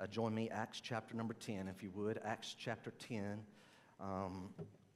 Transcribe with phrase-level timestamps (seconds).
[0.00, 2.20] uh, join me, Acts chapter number 10, if you would.
[2.24, 3.40] Acts chapter 10.
[4.00, 4.50] Um,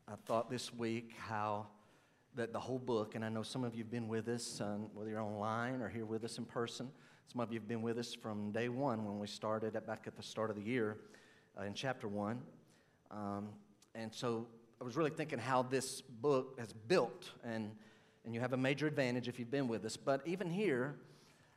[0.07, 1.67] I thought this week how
[2.35, 4.89] that the whole book, and I know some of you have been with us, um,
[4.95, 6.89] whether you're online or here with us in person.
[7.31, 10.05] Some of you have been with us from day one when we started at, back
[10.07, 10.99] at the start of the year
[11.59, 12.41] uh, in chapter 1.
[13.11, 13.49] Um,
[13.95, 14.47] and so
[14.81, 17.73] I was really thinking how this book has built, and,
[18.25, 19.97] and you have a major advantage if you've been with us.
[19.97, 20.95] But even here,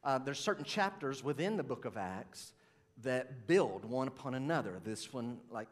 [0.04, 2.54] uh, there's certain chapters within the book of Acts
[3.04, 4.80] that build one upon another.
[4.84, 5.68] This one, like,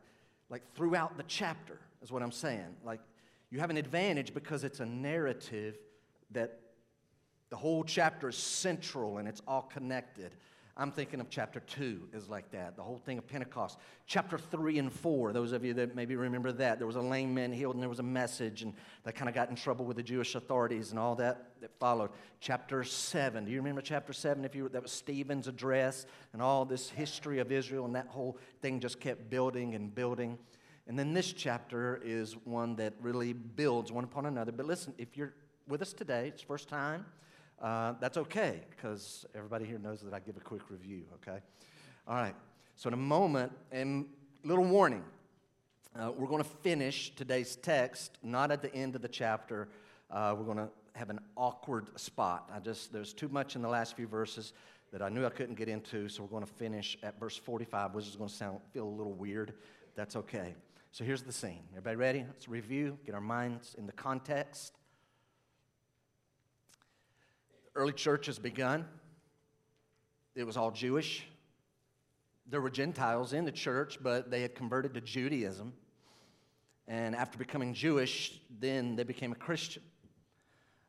[0.50, 2.76] like throughout the chapter, is what I'm saying.
[2.84, 3.00] Like,
[3.50, 5.78] you have an advantage because it's a narrative
[6.31, 6.59] that
[7.50, 10.36] the whole chapter is central and it's all connected.
[10.76, 13.77] I'm thinking of chapter 2 is like that, the whole thing of Pentecost.
[14.08, 17.31] Chapter 3 and 4, those of you that maybe remember that, there was a lame
[17.31, 18.73] man healed and there was a message, and
[19.04, 22.09] they kind of got in trouble with the Jewish authorities and all that that followed.
[22.40, 24.44] Chapter 7, do you remember chapter 7?
[24.44, 28.40] If you that was Stephen's address and all this history of Israel, and that whole
[28.64, 30.40] thing just kept building and building.
[30.88, 34.52] And then this chapter is one that really builds one upon another.
[34.52, 35.36] But listen, if you're
[35.67, 37.05] with us today, it's first time
[37.64, 41.39] uh, that's okay, because everybody here knows that I give a quick review, okay?
[42.05, 42.36] All right,
[42.75, 44.05] so in a moment, and
[44.44, 45.03] little warning,
[45.97, 49.70] uh, we're going to finish today's text not at the end of the chapter.
[50.11, 52.50] Uh, we're going to have an awkward spot.
[52.53, 54.52] I just, there's too much in the last few verses
[54.92, 57.94] that I knew I couldn't get into, so we're going to finish at verse 45,
[57.95, 59.53] which is going to sound, feel a little weird.
[59.95, 60.53] That's okay.
[60.92, 61.61] So here's the scene.
[61.72, 62.25] Everybody ready?
[62.27, 64.73] Let's review, get our minds in the context
[67.76, 68.86] early church has begun.
[70.36, 71.26] It was all Jewish.
[72.48, 75.74] There were Gentiles in the church, but they had converted to Judaism.
[76.88, 79.84] And after becoming Jewish, then they became a Christian.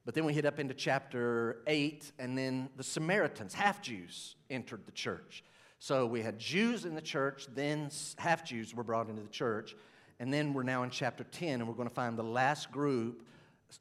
[0.04, 4.84] But then we hit up into chapter 8, and then the Samaritans, half Jews, entered
[4.84, 5.44] the church.
[5.78, 9.74] So we had Jews in the church, then half Jews were brought into the church.
[10.18, 13.26] And then we're now in chapter 10, and we're going to find the last group,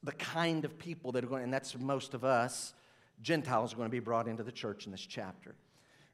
[0.03, 2.73] the kind of people that are going, and that's most of us,
[3.23, 5.55] Gentiles are going to be brought into the church in this chapter.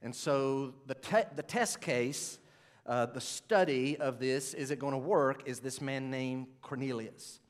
[0.02, 2.40] And so the, te- the test case,
[2.86, 7.42] uh, the study of this, is it going to work, is this man named Cornelius.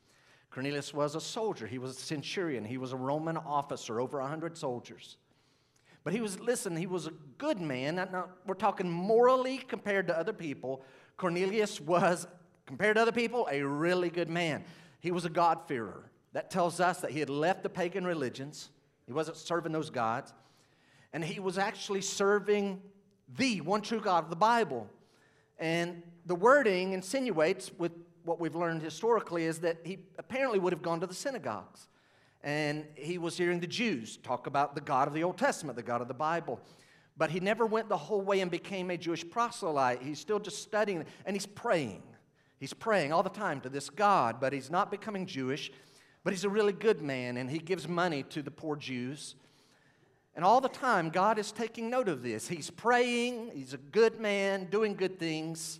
[0.50, 4.58] Cornelius was a soldier, he was a centurion, he was a Roman officer, over 100
[4.58, 5.18] soldiers.
[6.03, 8.08] But he was, listen, he was a good man.
[8.48, 10.84] We're talking morally compared to other people.
[11.18, 12.25] Cornelius was,
[12.66, 14.64] compared to other people, a really good man.
[15.02, 16.09] He was a God-fearer.
[16.34, 18.69] That tells us that he had left the pagan religions.
[19.09, 20.36] He wasn't serving those gods.
[21.14, 22.80] And he was actually serving
[23.38, 24.88] the one true God of the Bible.
[25.58, 27.92] And the wording insinuates, with
[28.24, 31.88] what we've learned historically, is that he apparently would have gone to the synagogues.
[32.44, 35.81] And he was hearing the Jews talk about the God of the Old Testament, the
[35.81, 36.59] God of the Bible.
[37.18, 40.03] But he never went the whole way and became a Jewish proselyte.
[40.03, 42.03] He's still just studying and he's praying.
[42.59, 45.72] He's praying all the time to this God, but he's not becoming Jewish.
[46.24, 49.35] But he's a really good man and he gives money to the poor Jews.
[50.35, 52.47] And all the time, God is taking note of this.
[52.47, 55.80] He's praying, he's a good man, doing good things.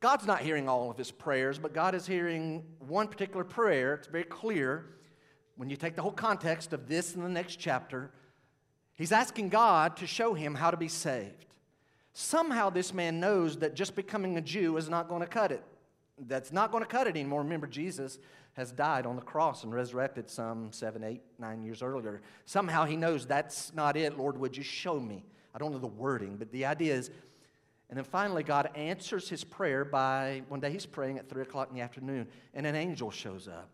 [0.00, 3.94] God's not hearing all of his prayers, but God is hearing one particular prayer.
[3.94, 4.86] It's very clear
[5.56, 8.10] when you take the whole context of this and the next chapter.
[8.94, 11.46] He's asking God to show him how to be saved.
[12.14, 15.62] Somehow, this man knows that just becoming a Jew is not going to cut it.
[16.26, 17.42] That's not going to cut it anymore.
[17.42, 18.18] Remember, Jesus
[18.54, 22.20] has died on the cross and resurrected some seven, eight, nine years earlier.
[22.44, 24.18] Somehow he knows that's not it.
[24.18, 25.24] Lord, would you show me?
[25.54, 27.10] I don't know the wording, but the idea is,
[27.88, 31.70] and then finally, God answers his prayer by one day he's praying at three o'clock
[31.70, 33.68] in the afternoon, and an angel shows up.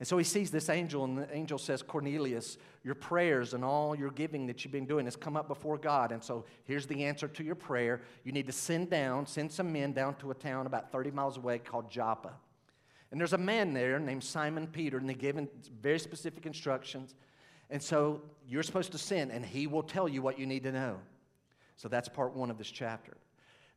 [0.00, 3.94] And so he sees this angel, and the angel says, Cornelius, your prayers and all
[3.94, 6.10] your giving that you've been doing has come up before God.
[6.10, 8.02] And so here's the answer to your prayer.
[8.24, 11.36] You need to send down, send some men down to a town about 30 miles
[11.36, 12.32] away called Joppa.
[13.12, 15.48] And there's a man there named Simon Peter, and they gave him
[15.80, 17.14] very specific instructions.
[17.70, 20.72] And so you're supposed to send, and he will tell you what you need to
[20.72, 20.98] know.
[21.76, 23.16] So that's part one of this chapter.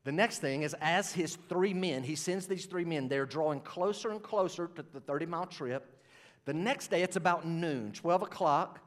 [0.04, 3.60] The next thing is, as his three men, he sends these three men, they're drawing
[3.60, 5.97] closer and closer to the 30 mile trip.
[6.48, 8.80] The next day, it's about noon, 12 o'clock,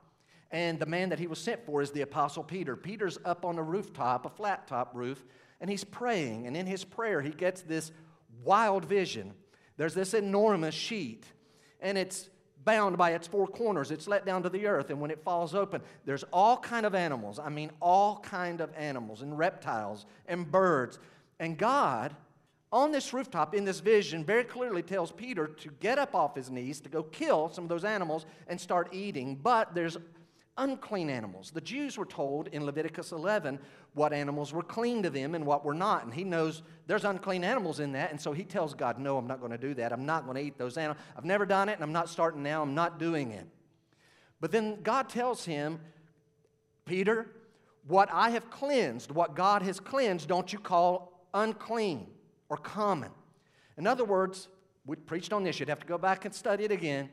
[0.50, 2.74] and the man that he was sent for is the Apostle Peter.
[2.74, 5.22] Peter's up on a rooftop, a flat top roof,
[5.60, 6.46] and he's praying.
[6.46, 7.92] And in his prayer, he gets this
[8.42, 9.34] wild vision
[9.76, 11.24] there's this enormous sheet,
[11.80, 12.30] and it's
[12.64, 13.90] bound by its four corners.
[13.90, 16.94] It's let down to the earth, and when it falls open, there's all kind of
[16.94, 17.38] animals.
[17.38, 20.98] I mean, all kind of animals and reptiles and birds.
[21.38, 22.14] And God,
[22.72, 26.50] on this rooftop in this vision, very clearly tells Peter to get up off his
[26.50, 29.34] knees to go kill some of those animals and start eating.
[29.34, 29.96] But there's
[30.56, 31.50] unclean animals.
[31.50, 33.58] The Jews were told in Leviticus 11
[33.94, 36.04] what animals were clean to them and what were not.
[36.04, 38.12] And he knows there's unclean animals in that.
[38.12, 39.92] And so he tells God, No, I'm not going to do that.
[39.92, 41.02] I'm not going to eat those animals.
[41.16, 42.62] I've never done it and I'm not starting now.
[42.62, 43.48] I'm not doing it.
[44.40, 45.80] But then God tells him,
[46.84, 47.26] Peter,
[47.88, 52.06] what I have cleansed, what God has cleansed, don't you call unclean
[52.50, 53.10] or common.
[53.78, 54.48] In other words,
[54.84, 55.58] we preached on this.
[55.58, 57.08] You'd have to go back and study it again.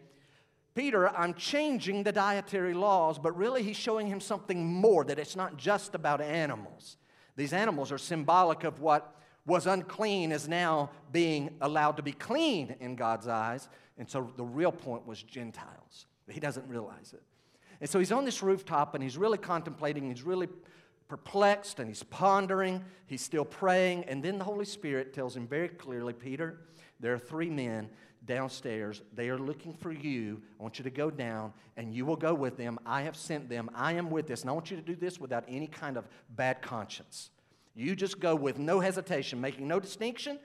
[0.76, 5.36] Peter, I'm changing the dietary laws, but really he's showing him something more that it's
[5.36, 6.98] not just about animals.
[7.36, 12.76] These animals are symbolic of what was unclean is now being allowed to be clean
[12.80, 13.70] in God's eyes.
[13.98, 16.06] And so the real point was Gentiles.
[16.30, 17.24] He doesn't realize it.
[17.80, 20.48] And so he's on this rooftop and he's really contemplating, he's really
[21.08, 24.04] perplexed and he's pondering, he's still praying.
[24.06, 26.60] And then the Holy Spirit tells him very clearly Peter,
[27.00, 27.90] there are three men
[28.26, 29.02] downstairs.
[29.14, 30.42] They are looking for you.
[30.60, 32.78] I want you to go down and you will go with them.
[32.86, 33.70] I have sent them.
[33.74, 34.42] I am with this.
[34.42, 37.30] And I want you to do this without any kind of bad conscience.
[37.76, 40.40] You just go with no hesitation, making no distinction.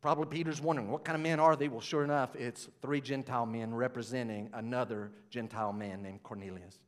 [0.00, 1.66] Probably Peter's wondering, what kind of men are they?
[1.66, 6.78] Well, sure enough, it's three Gentile men representing another Gentile man named Cornelius.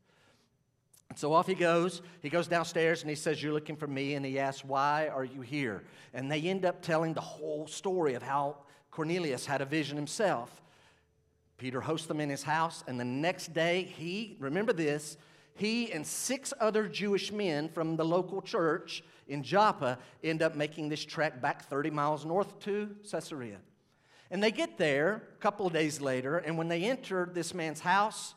[1.17, 2.03] So off he goes.
[2.23, 4.15] He goes downstairs and he says, You're looking for me.
[4.15, 5.83] And he asks, Why are you here?
[6.15, 8.59] And they end up telling the whole story of how
[8.91, 10.61] Cornelius had a vision himself.
[11.59, 15.19] Peter hosts them in his house, and the next day, he, remember this,
[15.55, 20.89] he and six other Jewish men from the local church in Joppa end up making
[20.89, 23.59] this trek back 30 miles north to Caesarea.
[24.31, 27.81] And they get there a couple of days later, and when they enter this man's
[27.81, 28.35] house,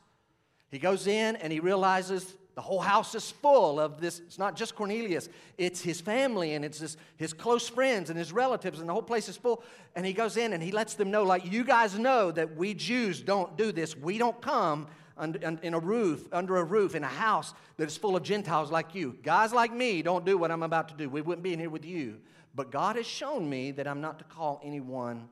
[0.69, 4.19] he goes in and he realizes the whole house is full of this.
[4.19, 8.31] It's not just Cornelius, it's his family and it's his, his close friends and his
[8.31, 9.63] relatives, and the whole place is full.
[9.95, 12.73] And he goes in and he lets them know, like, you guys know that we
[12.73, 13.97] Jews don't do this.
[13.97, 14.87] We don't come
[15.19, 18.95] in a roof, under a roof, in a house that is full of Gentiles like
[18.95, 19.17] you.
[19.23, 21.09] Guys like me don't do what I'm about to do.
[21.09, 22.17] We wouldn't be in here with you.
[22.55, 25.27] But God has shown me that I'm not to call anyone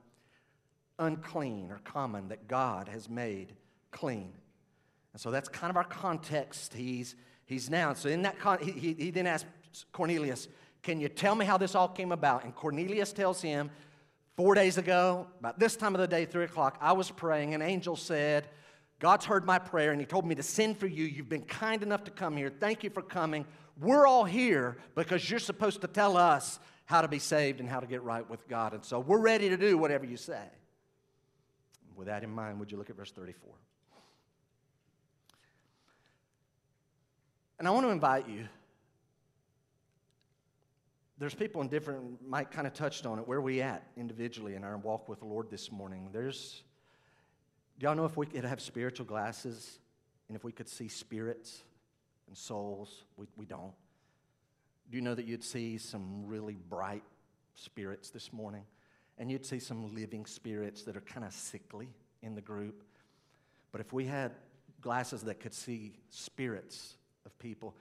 [0.97, 3.53] unclean or common, that God has made
[3.91, 4.33] clean.
[5.13, 6.73] And so that's kind of our context.
[6.73, 7.15] He's,
[7.45, 7.93] he's now.
[7.93, 9.49] So in that con- he, he, he then asks
[9.91, 10.47] Cornelius,
[10.83, 12.43] Can you tell me how this all came about?
[12.43, 13.69] And Cornelius tells him,
[14.37, 17.53] Four days ago, about this time of the day, three o'clock, I was praying.
[17.53, 18.47] An angel said,
[18.99, 21.03] God's heard my prayer and he told me to send for you.
[21.05, 22.49] You've been kind enough to come here.
[22.49, 23.45] Thank you for coming.
[23.79, 27.79] We're all here because you're supposed to tell us how to be saved and how
[27.79, 28.73] to get right with God.
[28.73, 30.43] And so we're ready to do whatever you say.
[31.95, 33.53] With that in mind, would you look at verse 34?
[37.61, 38.47] And I want to invite you.
[41.19, 44.63] There's people in different, Mike kind of touched on it, where we at individually in
[44.63, 46.09] our walk with the Lord this morning.
[46.11, 46.63] There's,
[47.77, 49.77] do y'all know if we could have spiritual glasses
[50.27, 51.61] and if we could see spirits
[52.25, 53.03] and souls?
[53.15, 53.73] We, we don't.
[54.89, 57.03] Do you know that you'd see some really bright
[57.53, 58.63] spirits this morning?
[59.19, 61.89] And you'd see some living spirits that are kind of sickly
[62.23, 62.81] in the group.
[63.71, 64.31] But if we had
[64.81, 67.75] glasses that could see spirits of people.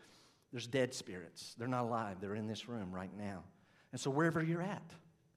[0.53, 1.55] There's dead spirits.
[1.59, 2.17] They're not alive.
[2.21, 3.45] They're in this room right now.
[3.93, 4.91] And so, wherever you're at,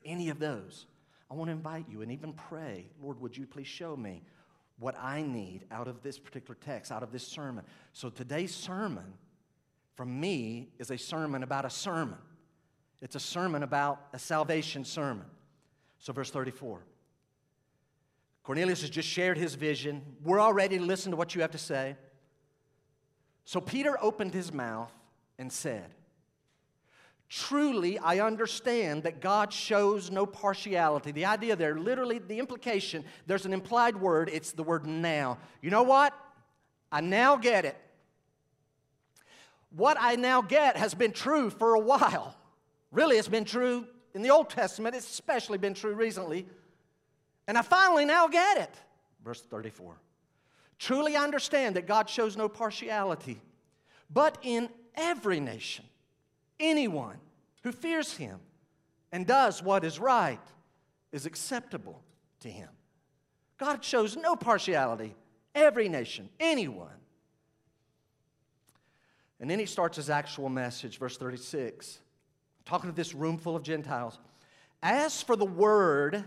[0.05, 0.85] any of those,
[1.29, 4.21] I want to invite you and even pray, Lord, would you please show me
[4.79, 7.63] what I need out of this particular text, out of this sermon?
[7.93, 9.13] So, today's sermon
[9.95, 12.17] from me is a sermon about a sermon.
[13.01, 15.25] It's a sermon about a salvation sermon.
[15.99, 16.83] So, verse 34.
[18.43, 20.01] Cornelius has just shared his vision.
[20.23, 21.95] We're all ready to listen to what you have to say.
[23.45, 24.91] So Peter opened his mouth
[25.37, 25.93] and said,
[27.29, 31.11] Truly, I understand that God shows no partiality.
[31.11, 35.39] The idea there, literally, the implication, there's an implied word, it's the word now.
[35.59, 36.13] You know what?
[36.91, 37.75] I now get it.
[39.71, 42.35] What I now get has been true for a while.
[42.91, 46.45] Really, it's been true in the Old Testament, it's especially been true recently.
[47.47, 48.75] And I finally now get it.
[49.25, 49.95] Verse 34.
[50.83, 53.39] Truly understand that God shows no partiality,
[54.09, 55.85] but in every nation,
[56.59, 57.15] anyone
[57.63, 58.37] who fears him
[59.09, 60.41] and does what is right
[61.13, 62.03] is acceptable
[62.41, 62.67] to him.
[63.57, 65.15] God shows no partiality,
[65.55, 66.99] every nation, anyone.
[69.39, 71.99] And then he starts his actual message, verse 36,
[72.65, 74.19] talking to this room full of Gentiles.
[74.81, 76.25] As for the word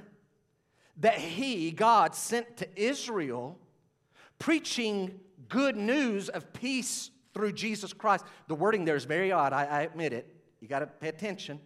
[0.96, 3.58] that he, God, sent to Israel,
[4.38, 8.24] preaching good news of peace through Jesus Christ.
[8.48, 10.34] The wording there is very odd, I, I admit it.
[10.60, 11.60] You got to pay attention.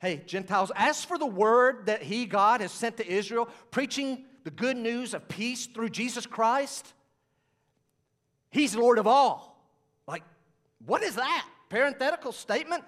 [0.00, 4.50] Hey, Gentiles, as for the word that He, God, has sent to Israel, preaching the
[4.50, 6.94] good news of peace through Jesus Christ,
[8.50, 9.62] He's Lord of all.
[10.06, 10.22] Like,
[10.84, 11.46] what is that?
[11.68, 12.84] Parenthetical statement?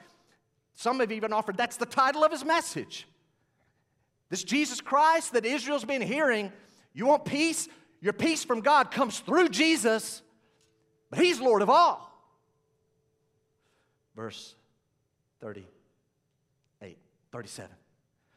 [0.74, 3.06] Some have even offered that's the title of his message.
[4.30, 6.52] This Jesus Christ that Israel's been hearing,
[6.94, 7.68] you want peace?
[8.00, 10.22] Your peace from God comes through Jesus,
[11.10, 12.06] but he's Lord of all.
[14.16, 14.54] Verse
[15.40, 16.98] 38,
[17.32, 17.70] 37.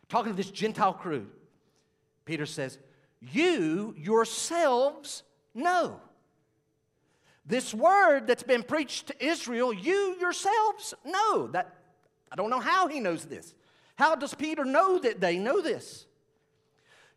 [0.10, 1.28] Talking to this Gentile crew,
[2.26, 2.78] Peter says,
[3.20, 6.00] You yourselves know.
[7.46, 11.48] This word that's been preached to Israel, you yourselves know.
[11.48, 11.76] That
[12.32, 13.54] I don't know how he knows this.
[13.96, 16.06] How does Peter know that they know this?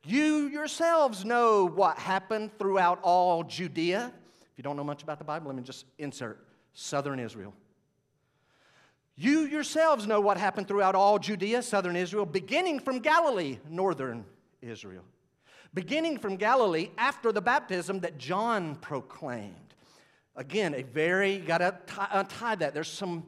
[0.07, 4.13] You yourselves know what happened throughout all Judea.
[4.41, 7.53] If you don't know much about the Bible, let me just insert southern Israel.
[9.17, 14.25] You yourselves know what happened throughout all Judea, southern Israel, beginning from Galilee, northern
[14.63, 15.03] Israel.
[15.75, 19.75] Beginning from Galilee after the baptism that John proclaimed.
[20.37, 21.75] Again, a very, got to
[22.13, 22.75] untie uh, that.
[22.75, 23.25] There's some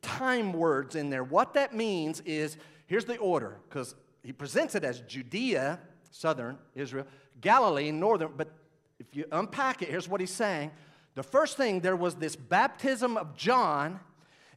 [0.00, 1.24] time words in there.
[1.24, 5.78] What that means is here's the order, because he presents it as Judea,
[6.12, 7.06] southern Israel,
[7.40, 8.52] Galilee, northern, but
[9.00, 10.70] if you unpack it, here's what he's saying.
[11.14, 13.98] The first thing, there was this baptism of John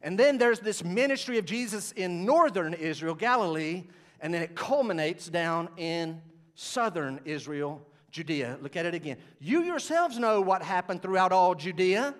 [0.06, 3.82] and then there's this ministry of Jesus in northern Israel, Galilee,
[4.20, 6.22] and then it culminates down in
[6.54, 8.58] southern Israel, Judea.
[8.62, 9.16] Look at it again.
[9.40, 12.14] You yourselves know what happened throughout all Judea,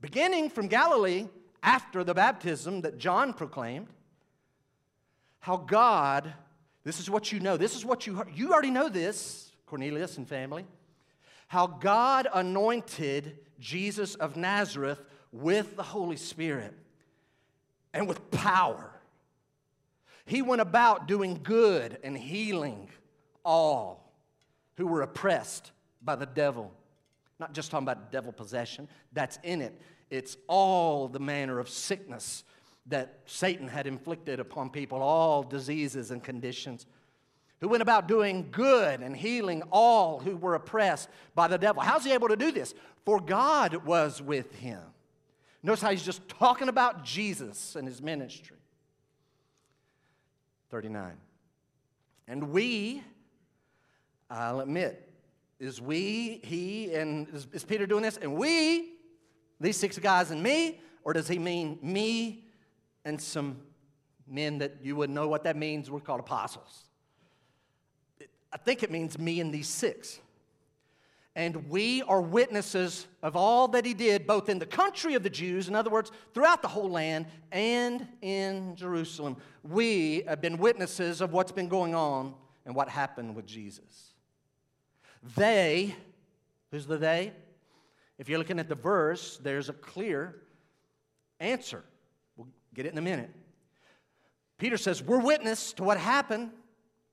[0.00, 1.28] beginning from Galilee
[1.62, 3.86] after the baptism that John proclaimed.
[5.38, 6.32] How God,
[6.84, 8.28] this is what you know, this is what you heard.
[8.34, 10.64] You already know this, Cornelius and family.
[11.46, 16.74] How God anointed Jesus of Nazareth with the Holy Spirit
[17.92, 18.90] and with power.
[20.24, 22.88] He went about doing good and healing
[23.44, 24.12] all
[24.76, 25.72] who were oppressed
[26.02, 26.72] by the devil.
[27.38, 29.80] Not just talking about devil possession, that's in it.
[30.10, 32.44] It's all the manner of sickness
[32.86, 36.86] that Satan had inflicted upon people, all diseases and conditions.
[37.60, 41.80] Who went about doing good and healing all who were oppressed by the devil.
[41.80, 42.74] How's he able to do this?
[43.04, 44.80] For God was with him.
[45.62, 48.56] Notice how he's just talking about Jesus and his ministry.
[50.70, 51.12] 39.
[52.26, 53.04] And we,
[54.28, 55.08] I'll admit,
[55.60, 58.16] is we, he, and is, is, Peter doing this?
[58.16, 58.94] And we,
[59.60, 62.44] these six guys and me, or does he mean me
[63.04, 63.58] and some
[64.28, 65.90] men that you wouldn't know what that means?
[65.90, 66.84] We're called apostles.
[68.52, 70.20] I think it means me and these six
[71.34, 75.30] and we are witnesses of all that he did, both in the country of the
[75.30, 79.36] Jews, in other words, throughout the whole land, and in Jerusalem.
[79.62, 82.34] We have been witnesses of what's been going on
[82.66, 84.12] and what happened with Jesus.
[85.36, 85.96] They,
[86.70, 87.32] who's the they?
[88.18, 90.36] If you're looking at the verse, there's a clear
[91.40, 91.82] answer.
[92.74, 93.30] Get it in a minute.
[94.58, 96.50] Peter says, We're witness to what happened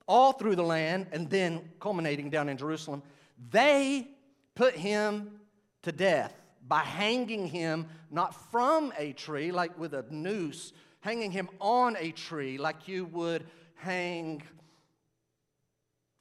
[0.07, 3.03] all through the land and then culminating down in Jerusalem.
[3.51, 4.07] They
[4.55, 5.39] put him
[5.83, 6.33] to death
[6.67, 12.11] by hanging him not from a tree, like with a noose, hanging him on a
[12.11, 14.43] tree, like you would hang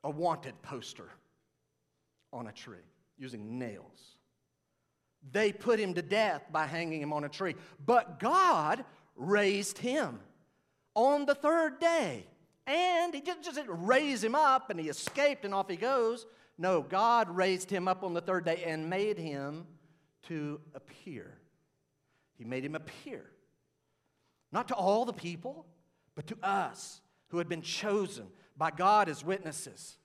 [0.05, 1.09] a wanted poster
[2.33, 2.77] on a tree
[3.19, 4.17] using nails.
[5.33, 7.55] They put him to death by hanging him on a tree.
[7.85, 8.85] But God
[9.19, 10.21] raised him
[10.95, 12.25] on the third day.
[12.67, 16.27] And he just, just raised him up and he escaped and off he goes.
[16.57, 19.67] No, God raised him up on the third day and made him
[20.29, 21.39] to appear.
[22.37, 23.25] He made him appear.
[24.53, 25.67] Not to all the people,
[26.15, 29.99] but to us who had been chosen by God as witnesses.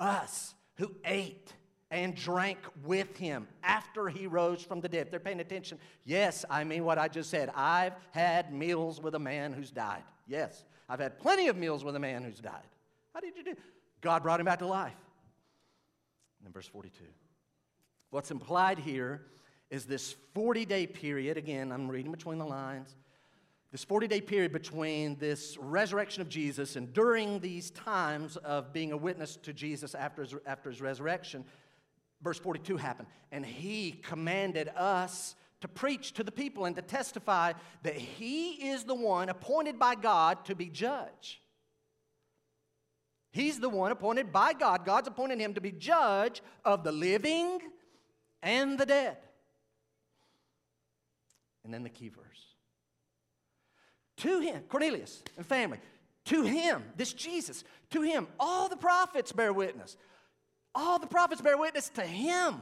[0.00, 1.52] Us who ate
[1.96, 5.08] and drank with him after he rose from the dead.
[5.10, 5.78] They're paying attention.
[6.04, 7.50] Yes, I mean what I just said.
[7.54, 10.02] I've had meals with a man who's died.
[10.26, 12.68] Yes, I've had plenty of meals with a man who's died.
[13.14, 13.54] How did you do?
[14.00, 14.92] God brought him back to life
[16.44, 17.04] in verse 42.
[18.10, 19.22] What's implied here
[19.70, 21.36] is this 40 day period.
[21.36, 22.94] Again, I'm reading between the lines.
[23.72, 28.92] This 40 day period between this resurrection of Jesus and during these times of being
[28.92, 31.44] a witness to Jesus after his, after his resurrection,
[32.26, 33.06] verse 42 happened.
[33.30, 37.52] And he commanded us to preach to the people and to testify
[37.84, 41.40] that he is the one appointed by God to be judge.
[43.30, 44.84] He's the one appointed by God.
[44.84, 47.60] God's appointed him to be judge of the living
[48.42, 49.18] and the dead.
[51.64, 52.24] And then the key verse.
[54.18, 55.78] To him, Cornelius and family,
[56.24, 59.96] to him, this Jesus, to him, all the prophets bear witness.
[60.78, 62.60] All the prophets bear witness to him.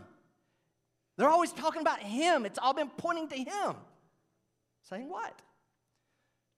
[1.18, 2.47] They're always talking about him.
[2.47, 3.75] It's all been pointing to him.
[4.88, 5.42] Saying what?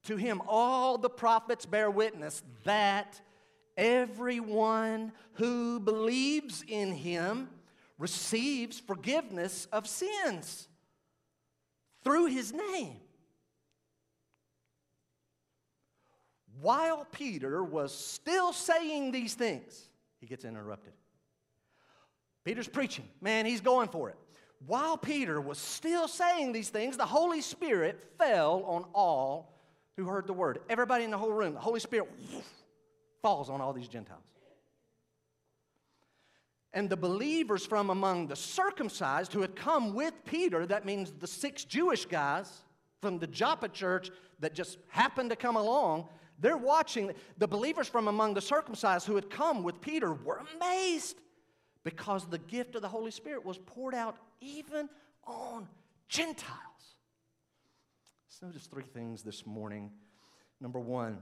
[0.04, 3.20] To him, all the prophets bear witness that
[3.76, 7.48] everyone who believes in him
[7.98, 10.68] receives forgiveness of sins
[12.04, 12.96] through his name.
[16.60, 19.88] While Peter was still saying these things,
[20.20, 20.92] he gets interrupted.
[22.47, 23.05] Peter's preaching.
[23.21, 24.17] Man, he's going for it.
[24.65, 29.53] While Peter was still saying these things, the Holy Spirit fell on all
[29.97, 30.61] who heard the word.
[30.71, 32.45] Everybody in the whole room, the Holy Spirit whoosh,
[33.21, 34.23] falls on all these Gentiles.
[36.73, 41.26] And the believers from among the circumcised who had come with Peter, that means the
[41.26, 42.49] six Jewish guys
[43.03, 46.07] from the Joppa church that just happened to come along,
[46.38, 47.12] they're watching.
[47.38, 51.17] The believers from among the circumcised who had come with Peter were amazed
[51.87, 54.88] because the gift of the Holy Spirit was poured out even
[55.25, 55.69] on
[56.09, 56.50] Gentiles.
[58.26, 59.93] Let's notice three things this morning.
[60.61, 61.19] Number one,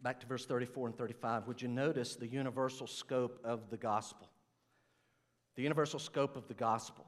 [0.00, 4.26] back to verse 34 and 35, would you notice the universal scope of the gospel?
[5.56, 7.04] The universal scope of the gospel.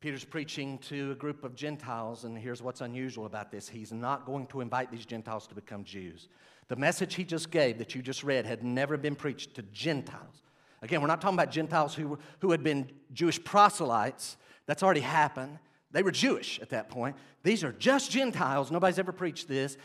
[0.00, 3.66] Peter's preaching to a group of Gentiles, and here's what's unusual about this.
[3.66, 6.28] He's not going to invite these Gentiles to become Jews.
[6.68, 10.42] The message he just gave that you just read had never been preached to Gentiles.
[10.80, 14.36] Again, we're not talking about Gentiles who, who had been Jewish proselytes.
[14.66, 15.58] That's already happened.
[15.90, 17.16] They were Jewish at that point.
[17.42, 18.70] These are just Gentiles.
[18.70, 19.76] Nobody's ever preached this.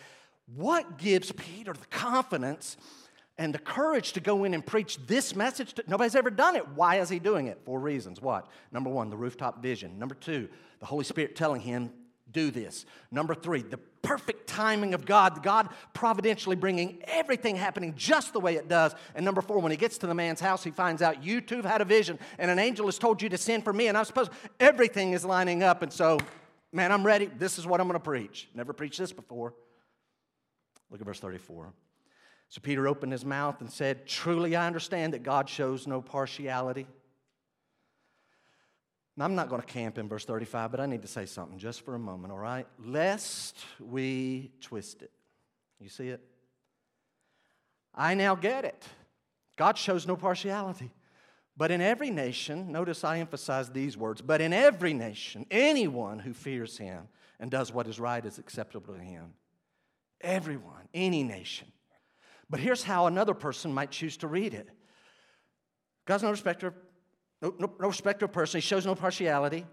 [0.55, 2.77] What gives Peter the confidence
[3.38, 5.74] and the courage to go in and preach this message.
[5.75, 6.67] To, nobody's ever done it.
[6.69, 7.60] Why is he doing it?
[7.65, 8.22] Four reasons.
[8.22, 8.48] What?
[8.72, 10.00] Number one, the rooftop vision.
[10.00, 11.91] Number two, the Holy Spirit telling him,
[12.31, 12.86] do this.
[13.12, 18.55] Number three, the perfect timing of God, God providentially bringing everything happening just the way
[18.55, 18.96] it does.
[19.15, 21.57] And number four, when he gets to the man's house, he finds out you too
[21.57, 23.98] have had a vision, and an angel has told you to send for me, and
[23.98, 24.29] I suppose
[24.60, 25.81] everything is lining up.
[25.81, 26.19] And so,
[26.72, 27.25] man, I'm ready.
[27.25, 28.50] This is what I'm going to preach.
[28.53, 29.53] Never preached this before.
[30.89, 31.74] Look at verse 34.
[32.50, 36.88] So Peter opened his mouth and said, Truly I understand that God shows no partiality.
[39.17, 41.58] Now, I'm not going to camp in verse 35, but I need to say something
[41.58, 42.67] just for a moment, all right?
[42.77, 45.12] Lest we twist it.
[45.82, 46.21] You see it?
[47.95, 48.86] I now get it.
[49.56, 50.91] God shows no partiality.
[51.58, 56.34] But in every nation, notice I emphasize these words, but in every nation, anyone who
[56.34, 57.08] fears him
[57.39, 59.34] and does what is right is acceptable to him.
[60.21, 61.67] Everyone, any nation.
[62.47, 64.69] But here's how another person might choose to read it
[66.06, 66.73] God's no respecter,
[67.41, 69.65] no, no, no respecter of person, He shows no partiality.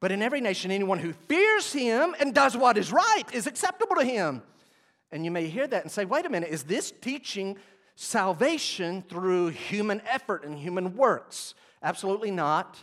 [0.00, 3.96] But in every nation, anyone who fears Him and does what is right is acceptable
[3.96, 4.42] to Him.
[5.10, 7.56] And you may hear that and say, wait a minute, is this teaching
[7.96, 11.54] salvation through human effort and human works?
[11.82, 12.82] Absolutely not.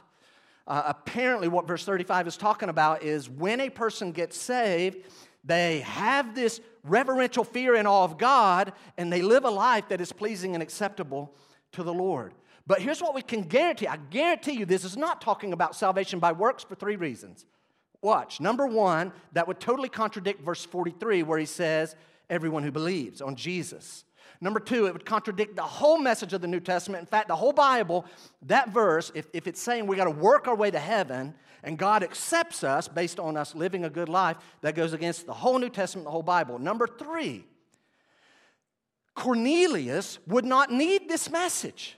[0.68, 4.98] Uh, apparently, what verse 35 is talking about is when a person gets saved,
[5.44, 10.02] they have this reverential fear and awe of God, and they live a life that
[10.02, 11.36] is pleasing and acceptable
[11.74, 12.34] to the Lord.
[12.68, 16.20] But here's what we can guarantee I guarantee you this is not talking about salvation
[16.20, 17.46] by works for three reasons.
[18.02, 18.40] Watch.
[18.40, 21.96] Number one, that would totally contradict verse 43, where he says,
[22.30, 24.04] Everyone who believes on Jesus.
[24.42, 27.02] Number two, it would contradict the whole message of the New Testament.
[27.02, 28.06] In fact, the whole Bible,
[28.44, 31.78] that verse, if, if it's saying we got to work our way to heaven and
[31.78, 35.58] God accepts us based on us living a good life, that goes against the whole
[35.58, 36.60] New Testament, the whole Bible.
[36.60, 37.46] Number three,
[39.14, 41.96] Cornelius would not need this message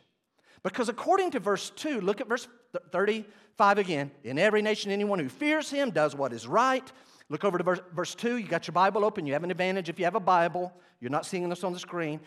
[0.70, 2.48] because according to verse 2, look at verse
[2.92, 4.12] 35 again.
[4.24, 6.92] In every nation, anyone who fears him does what is right
[7.30, 8.38] Look over to verse, verse 2.
[8.38, 9.26] You got your Bible open.
[9.26, 10.74] You have an advantage if you have a Bible.
[11.02, 12.20] You're not seeing this on the screen.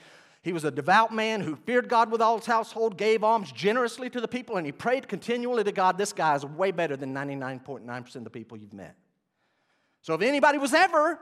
[0.42, 4.08] He was a devout man who feared God with all his household, gave alms generously
[4.10, 5.98] to the people, and he prayed continually to God.
[5.98, 8.94] This guy is way better than 99.9% of the people you've met.
[10.02, 11.18] So if anybody was ever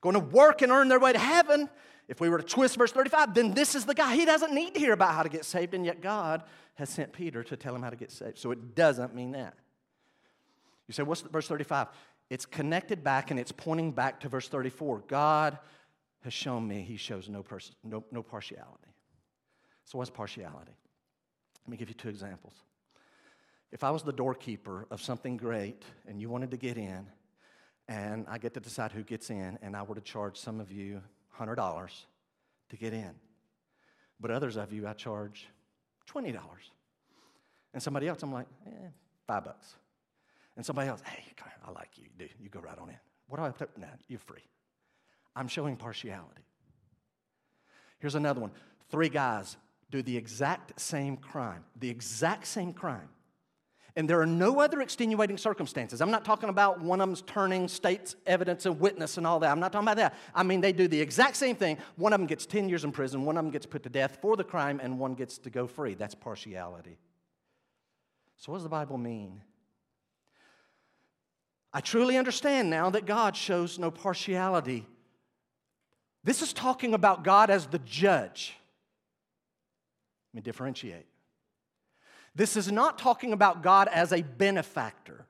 [0.00, 1.68] going to work and earn their way to heaven,
[2.12, 4.14] if we were to twist verse 35, then this is the guy.
[4.14, 6.42] He doesn't need to hear about how to get saved, and yet God
[6.74, 8.36] has sent Peter to tell him how to get saved.
[8.36, 9.54] So it doesn't mean that.
[10.86, 11.86] You say, what's verse 35?
[12.28, 15.04] It's connected back and it's pointing back to verse 34.
[15.08, 15.58] God
[16.20, 18.92] has shown me he shows no, pers- no, no partiality.
[19.86, 20.76] So, what's partiality?
[21.64, 22.52] Let me give you two examples.
[23.70, 27.06] If I was the doorkeeper of something great and you wanted to get in,
[27.88, 30.70] and I get to decide who gets in, and I were to charge some of
[30.70, 31.00] you
[31.38, 31.90] $100
[32.70, 33.10] to get in,
[34.20, 35.46] but others of you I charge
[36.10, 36.38] $20.
[37.74, 38.88] And somebody else, I'm like, eh,
[39.26, 39.74] five bucks.
[40.56, 41.24] And somebody else, hey,
[41.66, 42.04] I like you.
[42.18, 42.96] You, you go right on in.
[43.28, 43.68] What do I to?
[43.78, 44.44] No, you're free.
[45.34, 46.42] I'm showing partiality.
[47.98, 48.50] Here's another one.
[48.90, 49.56] Three guys
[49.90, 53.08] do the exact same crime, the exact same crime.
[53.94, 56.00] And there are no other extenuating circumstances.
[56.00, 59.50] I'm not talking about one of them's turning state's evidence and witness and all that.
[59.50, 60.14] I'm not talking about that.
[60.34, 61.76] I mean, they do the exact same thing.
[61.96, 64.18] One of them gets 10 years in prison, one of them gets put to death
[64.22, 65.94] for the crime, and one gets to go free.
[65.94, 66.98] That's partiality.
[68.38, 69.42] So, what does the Bible mean?
[71.72, 74.86] I truly understand now that God shows no partiality.
[76.24, 78.54] This is talking about God as the judge.
[80.32, 81.06] Let me differentiate.
[82.34, 85.26] This is not talking about God as a benefactor.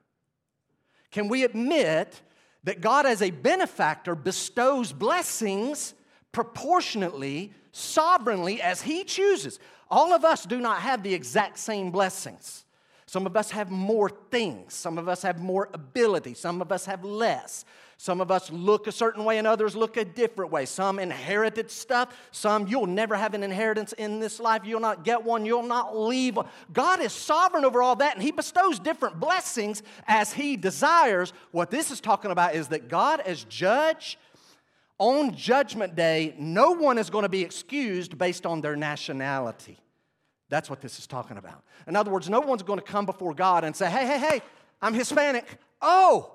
[1.11, 2.21] Can we admit
[2.63, 5.93] that God, as a benefactor, bestows blessings
[6.31, 9.59] proportionately, sovereignly, as He chooses?
[9.89, 12.65] All of us do not have the exact same blessings.
[13.05, 14.73] Some of us have more things.
[14.73, 16.33] Some of us have more ability.
[16.33, 17.63] Some of us have less.
[17.97, 20.65] Some of us look a certain way and others look a different way.
[20.65, 22.15] Some inherited stuff.
[22.31, 24.63] Some you'll never have an inheritance in this life.
[24.65, 25.45] You'll not get one.
[25.45, 26.37] You'll not leave.
[26.71, 31.33] God is sovereign over all that and He bestows different blessings as He desires.
[31.51, 34.17] What this is talking about is that God, as judge,
[34.97, 39.77] on judgment day, no one is going to be excused based on their nationality.
[40.49, 41.63] That's what this is talking about.
[41.87, 44.41] In other words, no one's going to come before God and say, hey, hey, hey,
[44.81, 45.45] I'm Hispanic.
[45.81, 46.31] Oh,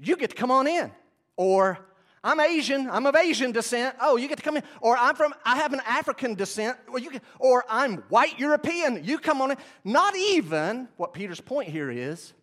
[0.00, 0.90] you get to come on in.
[1.36, 1.78] Or
[2.22, 3.96] I'm Asian, I'm of Asian descent.
[4.00, 4.62] Oh, you get to come in.
[4.80, 6.76] Or I'm from, I have an African descent.
[6.88, 9.04] Or, you or I'm white European.
[9.04, 9.56] You come on in.
[9.84, 12.34] Not even, what Peter's point here is,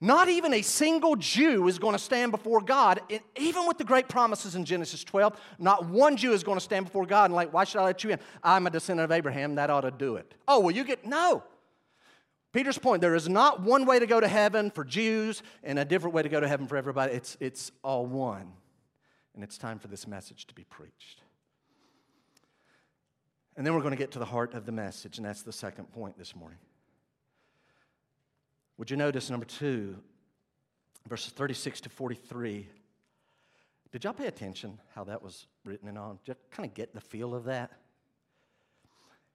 [0.00, 3.00] not even a single Jew is going to stand before God.
[3.10, 6.64] and even with the great promises in Genesis 12, not one Jew is going to
[6.64, 8.18] stand before God and, like, why should I let you in?
[8.42, 9.54] I'm a descendant of Abraham.
[9.54, 10.34] That ought to do it.
[10.46, 11.42] Oh, well, you get, no.
[12.54, 15.84] Peter's point there is not one way to go to heaven for Jews and a
[15.84, 17.12] different way to go to heaven for everybody.
[17.12, 18.52] It's, it's all one.
[19.34, 21.22] And it's time for this message to be preached.
[23.56, 25.52] And then we're going to get to the heart of the message, and that's the
[25.52, 26.58] second point this morning.
[28.78, 29.96] Would you notice number two,
[31.08, 32.68] verses 36 to 43?
[33.90, 36.20] Did y'all pay attention how that was written and on?
[36.24, 37.72] Just kind of get the feel of that?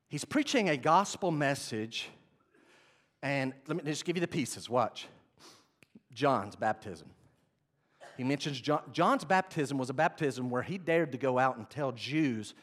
[0.08, 2.10] He's preaching a gospel message
[3.22, 4.70] and let me just give you the pieces.
[4.70, 5.08] Watch.
[6.14, 7.10] John's baptism.
[8.18, 11.70] He mentions John, John's baptism was a baptism where he dared to go out and
[11.70, 12.54] tell Jews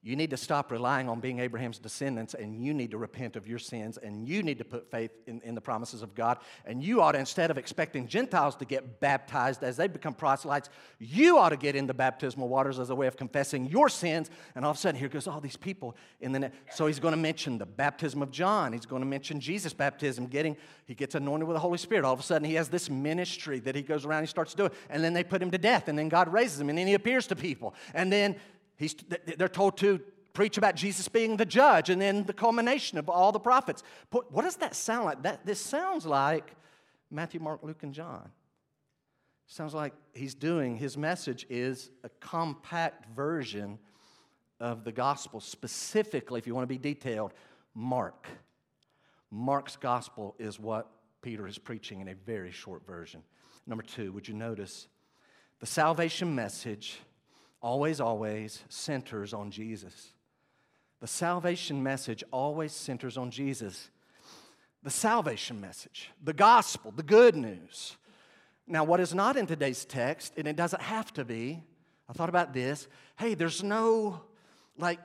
[0.00, 3.48] you need to stop relying on being Abraham's descendants and you need to repent of
[3.48, 6.38] your sins and you need to put faith in, in the promises of God.
[6.64, 10.70] And you ought to, instead of expecting Gentiles to get baptized as they become proselytes,
[11.00, 14.30] you ought to get in the baptismal waters as a way of confessing your sins.
[14.54, 16.54] And all of a sudden, here goes all these people in the net.
[16.70, 18.72] So he's going to mention the baptism of John.
[18.72, 20.56] He's going to mention Jesus' baptism, getting,
[20.86, 22.04] he gets anointed with the Holy Spirit.
[22.04, 24.70] All of a sudden, he has this ministry that he goes around, he starts doing.
[24.90, 26.94] And then they put him to death, and then God raises him, and then he
[26.94, 27.74] appears to people.
[27.94, 28.36] And then
[28.78, 28.94] He's,
[29.36, 30.00] they're told to
[30.32, 33.82] preach about Jesus being the judge and then the culmination of all the prophets.
[34.10, 35.22] What does that sound like?
[35.24, 36.54] That, this sounds like
[37.10, 38.30] Matthew, Mark, Luke, and John.
[39.46, 43.78] Sounds like he's doing, his message is a compact version
[44.60, 47.32] of the gospel, specifically, if you want to be detailed,
[47.74, 48.26] Mark.
[49.30, 50.90] Mark's gospel is what
[51.22, 53.22] Peter is preaching in a very short version.
[53.66, 54.86] Number two, would you notice
[55.60, 57.00] the salvation message
[57.60, 60.12] always, always centers on Jesus.
[61.00, 63.90] The salvation message always centers on Jesus.
[64.82, 67.96] The salvation message, the gospel, the good news.
[68.66, 71.62] Now, what is not in today's text, and it doesn't have to be,
[72.08, 72.88] I thought about this.
[73.16, 74.22] Hey, there's no
[74.76, 75.00] like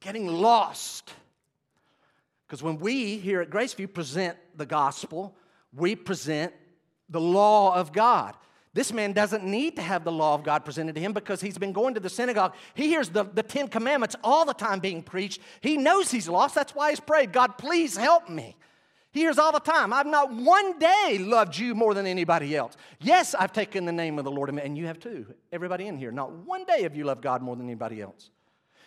[0.00, 1.12] getting lost.
[2.46, 5.36] Because when we here at Graceview present the gospel,
[5.72, 6.52] we present
[7.08, 8.36] the law of God.
[8.72, 11.58] This man doesn't need to have the law of God presented to him because he's
[11.58, 12.54] been going to the synagogue.
[12.74, 15.40] He hears the, the Ten Commandments all the time being preached.
[15.60, 16.54] He knows he's lost.
[16.54, 18.56] That's why he's prayed, God, please help me.
[19.12, 22.76] He hears all the time, I've not one day loved you more than anybody else.
[23.00, 25.26] Yes, I've taken the name of the Lord, and you have too.
[25.50, 28.30] Everybody in here, not one day have you loved God more than anybody else.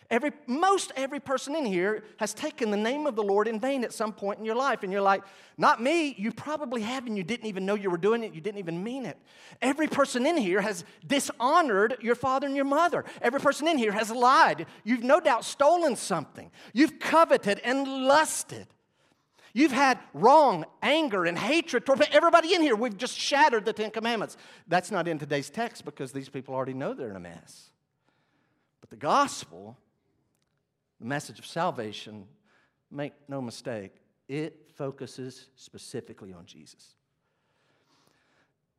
[0.09, 3.83] Every, most every person in here has taken the name of the Lord in vain
[3.83, 4.83] at some point in your life.
[4.83, 5.23] And you're like,
[5.57, 6.15] not me.
[6.17, 8.33] You probably have, and you didn't even know you were doing it.
[8.33, 9.17] You didn't even mean it.
[9.61, 13.05] Every person in here has dishonored your father and your mother.
[13.21, 14.65] Every person in here has lied.
[14.83, 16.51] You've no doubt stolen something.
[16.73, 18.67] You've coveted and lusted.
[19.55, 22.75] You've had wrong, anger, and hatred toward everybody in here.
[22.75, 24.35] We've just shattered the Ten Commandments.
[24.67, 27.69] That's not in today's text because these people already know they're in a mess.
[28.81, 29.77] But the gospel
[31.03, 32.25] the message of salvation,
[32.89, 33.91] make no mistake,
[34.29, 36.95] it focuses specifically on Jesus.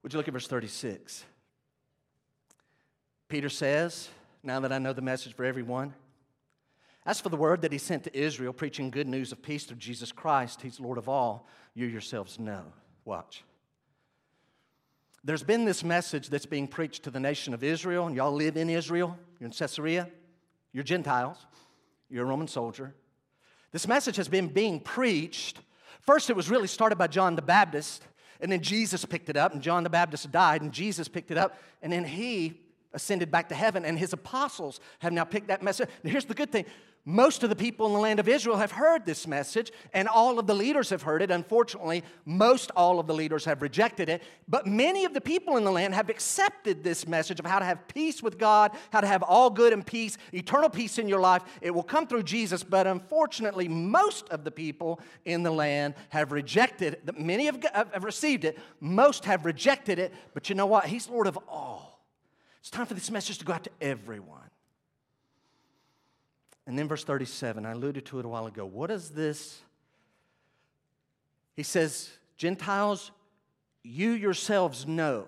[0.03, 1.23] Would you look at verse 36?
[3.29, 4.09] Peter says,
[4.43, 5.93] Now that I know the message for everyone,
[7.05, 9.77] As for the word that he sent to Israel, preaching good news of peace through
[9.77, 12.63] Jesus Christ, he's Lord of all, you yourselves know.
[13.05, 13.45] Watch.
[15.23, 18.57] There's been this message that's being preached to the nation of Israel, and y'all live
[18.57, 19.19] in Israel.
[19.39, 20.09] You're in Caesarea.
[20.73, 21.37] You're Gentiles.
[22.09, 22.95] You're a Roman soldier.
[23.73, 25.59] This message has been being preached.
[26.01, 28.03] First, it was really started by John the Baptist,
[28.41, 31.39] and then Jesus picked it up, and John the Baptist died, and Jesus picked it
[31.39, 32.61] up, and then he
[32.93, 35.89] ascended back to heaven, and his apostles have now picked that message.
[36.03, 36.67] Here's the good thing
[37.07, 40.39] most of the people in the land of Israel have heard this message, and all
[40.39, 41.31] of the leaders have heard it.
[41.31, 45.65] Unfortunately, most all of the leaders have rejected it, but many of the people in
[45.65, 49.07] the land have accepted this message of how to have peace with God, how to
[49.07, 51.43] have all good and peace, eternal peace in your life.
[51.61, 56.33] It will come through Jesus, but unfortunately, most of the people in the land have
[56.33, 57.19] rejected it.
[57.19, 57.63] Many have,
[57.93, 60.87] have received it, most have rejected it, but you know what?
[60.87, 62.03] He's Lord of all.
[62.61, 64.41] It's time for this message to go out to everyone.
[66.67, 68.65] And then verse 37, I alluded to it a while ago.
[68.65, 69.61] What is this?
[71.57, 73.11] He says, Gentiles,
[73.83, 75.27] you yourselves know.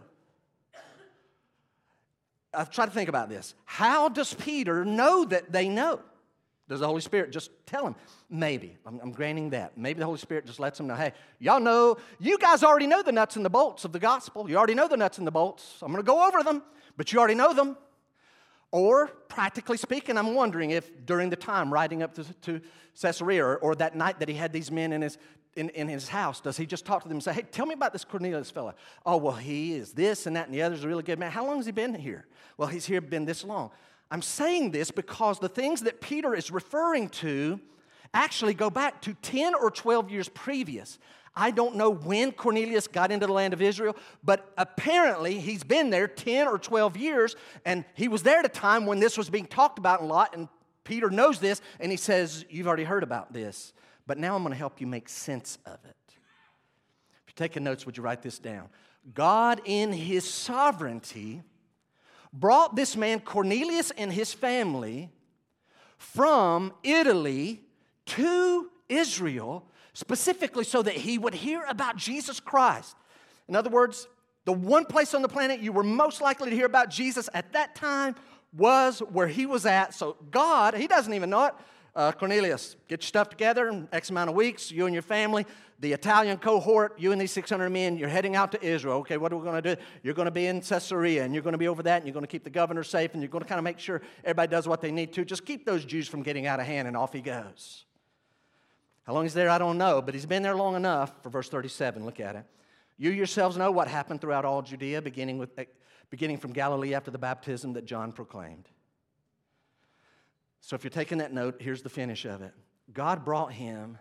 [2.55, 3.55] I've tried to think about this.
[3.66, 6.01] How does Peter know that they know?
[6.68, 7.94] Does the Holy Spirit just tell him?
[8.29, 8.77] Maybe.
[8.85, 9.79] I'm, I'm, granting that.
[9.79, 13.03] Maybe the Holy Spirit just lets them know hey, y'all know, you guys already know
[13.03, 14.51] the nuts and the bolts of the gospel.
[14.51, 15.79] You already know the nuts and the bolts.
[15.81, 16.62] I'm going to go over them,
[16.96, 17.77] but you already know them.
[18.72, 22.61] Or, practically speaking, I'm wondering if during the time riding up to, to
[23.00, 25.18] Caesarea or, or, that night that he had these men in his,
[25.55, 27.74] in, in his house, does he just talk to them and say, Hey, tell me
[27.74, 28.74] about this Cornelius fella?
[29.05, 30.74] Oh, well, he is this and that and the other.
[30.74, 31.31] other's a really good man.
[31.31, 32.26] How long has he been here?
[32.59, 33.70] Well, he's here been this long.
[34.11, 37.61] I'm saying this because the things that Peter is referring to
[38.14, 40.98] actually go back to 10 or 12 years previous.
[41.37, 43.94] I don't know when Cornelius got into the land of Israel,
[44.25, 48.51] but apparently he's been there 10 or 12 years, and he was there at a
[48.51, 50.49] time when this was being talked about a lot, and
[50.83, 53.75] Peter knows this, and he says, You've already heard about this,
[54.07, 55.96] but now I'm going to help you make sense of it.
[56.09, 58.70] If you're taking notes, would you write this down?
[59.12, 61.42] God, in his sovereignty,
[62.33, 65.11] brought this man, Cornelius, and his family
[65.99, 67.61] from Italy
[68.07, 72.94] to Israel specifically so that he would hear about Jesus Christ.
[73.48, 74.06] In other words,
[74.44, 77.54] the one place on the planet you were most likely to hear about Jesus at
[77.54, 78.14] that time
[78.54, 79.94] was where he was at.
[79.94, 81.54] So, God, he doesn't even know it.
[81.94, 85.46] Uh, Cornelius, get your stuff together in X amount of weeks, you and your family.
[85.80, 88.98] The Italian cohort, you and these 600 men, you're heading out to Israel.
[88.98, 89.80] Okay, what are we going to do?
[90.02, 92.12] You're going to be in Caesarea, and you're going to be over that, and you're
[92.12, 94.50] going to keep the governor safe, and you're going to kind of make sure everybody
[94.50, 95.24] does what they need to.
[95.24, 97.86] Just keep those Jews from getting out of hand, and off he goes.
[99.07, 101.49] How long he's there, I don't know, but he's been there long enough for verse
[101.49, 102.05] 37.
[102.05, 102.45] Look at it.
[102.99, 105.51] You yourselves know what happened throughout all Judea, beginning, with,
[106.11, 108.69] beginning from Galilee after the baptism that John proclaimed.
[110.61, 112.53] So if you're taking that note, here's the finish of it
[112.92, 113.99] God brought him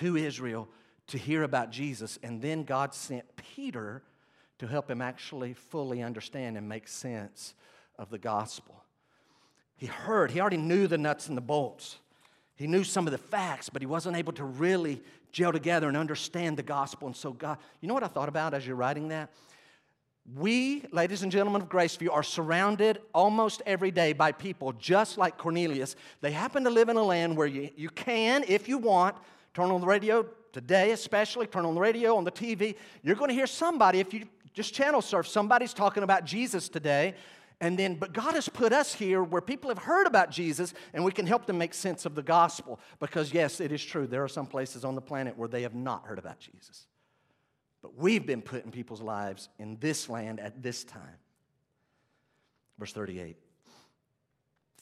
[0.00, 0.68] to Israel
[1.06, 4.02] to hear about Jesus, and then God sent Peter
[4.58, 7.54] to help him actually fully understand and make sense
[7.98, 8.84] of the gospel.
[9.76, 11.98] He heard, he already knew the nuts and the bolts.
[12.56, 15.96] He knew some of the facts, but he wasn't able to really gel together and
[15.96, 17.08] understand the gospel.
[17.08, 19.30] And so, God, you know what I thought about as you're writing that?
[20.34, 25.36] We, ladies and gentlemen of Graceview, are surrounded almost every day by people just like
[25.36, 25.96] Cornelius.
[26.22, 29.16] They happen to live in a land where you, you can, if you want,
[29.52, 32.76] turn on the radio today, especially, turn on the radio, on the TV.
[33.02, 37.14] You're going to hear somebody, if you just channel surf, somebody's talking about Jesus today.
[37.60, 41.04] And then, but God has put us here where people have heard about Jesus and
[41.04, 42.80] we can help them make sense of the gospel.
[42.98, 45.74] Because, yes, it is true, there are some places on the planet where they have
[45.74, 46.86] not heard about Jesus.
[47.80, 51.18] But we've been put in people's lives in this land at this time.
[52.78, 53.36] Verse 38.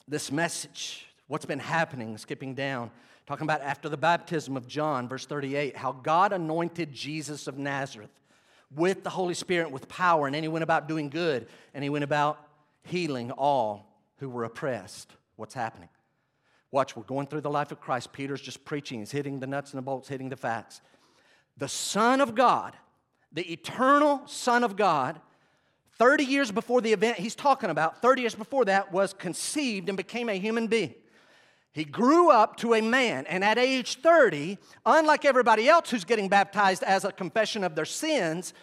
[0.07, 2.91] This message, what's been happening, skipping down,
[3.25, 8.09] talking about after the baptism of John, verse 38, how God anointed Jesus of Nazareth
[8.75, 11.89] with the Holy Spirit, with power, and then he went about doing good, and he
[11.89, 12.47] went about
[12.83, 15.13] healing all who were oppressed.
[15.35, 15.89] What's happening?
[16.71, 18.13] Watch, we're going through the life of Christ.
[18.13, 20.81] Peter's just preaching, he's hitting the nuts and the bolts, hitting the facts.
[21.57, 22.75] The Son of God,
[23.31, 25.21] the eternal Son of God,
[25.99, 29.95] 30 years before the event he's talking about, 30 years before that, was conceived and
[29.95, 30.95] became a human being.
[31.73, 36.29] He grew up to a man, and at age 30, unlike everybody else who's getting
[36.29, 38.53] baptized as a confession of their sins,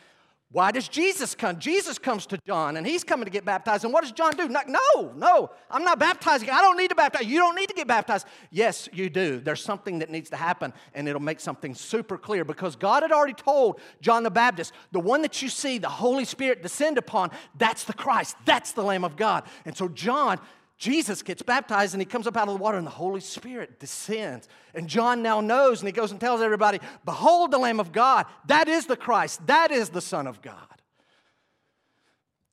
[0.52, 1.60] why does Jesus come?
[1.60, 3.84] Jesus comes to John and he's coming to get baptized.
[3.84, 4.48] And what does John do?
[4.48, 6.50] No, no, I'm not baptizing.
[6.50, 7.24] I don't need to baptize.
[7.24, 8.26] You don't need to get baptized.
[8.50, 9.38] Yes, you do.
[9.38, 13.12] There's something that needs to happen and it'll make something super clear because God had
[13.12, 17.30] already told John the Baptist, the one that you see the Holy Spirit descend upon,
[17.56, 18.36] that's the Christ.
[18.44, 19.44] That's the Lamb of God.
[19.64, 20.40] And so John
[20.80, 23.78] Jesus gets baptized and he comes up out of the water, and the Holy Spirit
[23.78, 24.48] descends.
[24.74, 28.24] And John now knows, and he goes and tells everybody, Behold the Lamb of God.
[28.46, 29.46] That is the Christ.
[29.46, 30.56] That is the Son of God.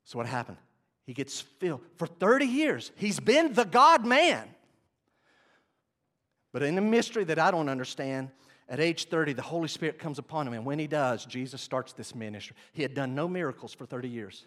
[0.04, 0.58] So, what happened?
[1.06, 1.80] He gets filled.
[1.96, 4.46] For 30 years, he's been the God man.
[6.52, 8.28] But in a mystery that I don't understand,
[8.68, 11.94] at age 30, the Holy Spirit comes upon him, and when he does, Jesus starts
[11.94, 12.56] this ministry.
[12.74, 14.44] He had done no miracles for 30 years.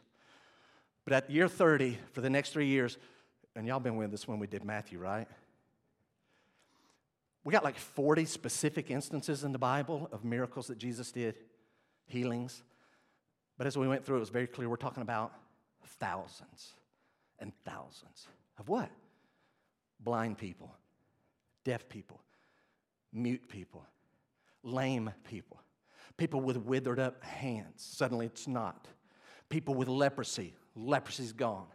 [1.04, 3.00] But at year 30, for the next three years,
[3.56, 5.28] and y'all been with us when we did Matthew, right?
[7.44, 11.36] We got like 40 specific instances in the Bible of miracles that Jesus did,
[12.06, 12.62] healings.
[13.58, 15.34] But as we went through, it was very clear we're talking about
[16.00, 16.74] thousands
[17.40, 18.28] and thousands
[18.60, 18.90] of what?
[20.00, 20.76] Blind people,
[21.64, 22.22] deaf people,
[23.12, 23.86] mute people,
[24.64, 25.62] lame people,
[26.18, 27.84] people with withered up hands.
[27.84, 28.88] Suddenly it's not.
[29.50, 31.68] People with leprosy, leprosy's gone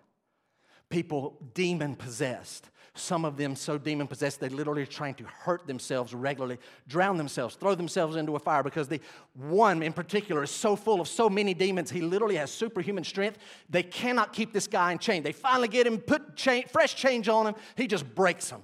[0.89, 2.71] people demon possessed.
[2.95, 7.19] Some of them so demon possessed they literally are trying to hurt themselves regularly, drown
[7.19, 9.01] themselves, throw themselves into a fire because the
[9.35, 13.39] one in particular is so full of so many demons, he literally has superhuman strength.
[13.69, 15.23] They cannot keep this guy in chain.
[15.23, 18.63] They finally get him, put chain, fresh change on him, he just breaks them.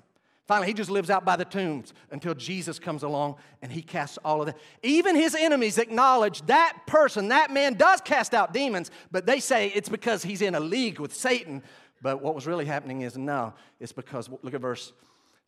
[0.49, 4.19] Finally, he just lives out by the tombs until Jesus comes along and he casts
[4.25, 4.59] all of that.
[4.83, 9.69] Even his enemies acknowledge that person, that man does cast out demons, but they say
[9.69, 11.63] it's because he's in a league with Satan
[12.03, 14.93] but what was really happening is no, it's because, look at verse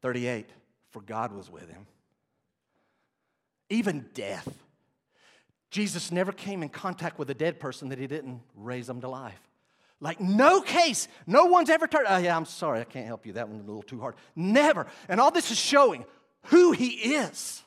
[0.00, 0.48] 38
[0.90, 1.86] for God was with him.
[3.68, 4.48] Even death.
[5.70, 9.08] Jesus never came in contact with a dead person that he didn't raise them to
[9.08, 9.40] life.
[10.00, 13.32] Like, no case, no one's ever turned, oh, yeah, I'm sorry, I can't help you.
[13.32, 14.14] That one's a little too hard.
[14.36, 14.86] Never.
[15.08, 16.04] And all this is showing
[16.46, 17.62] who he is.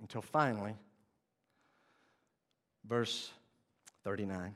[0.00, 0.74] Until finally,
[2.86, 3.30] verse
[4.04, 4.54] 39.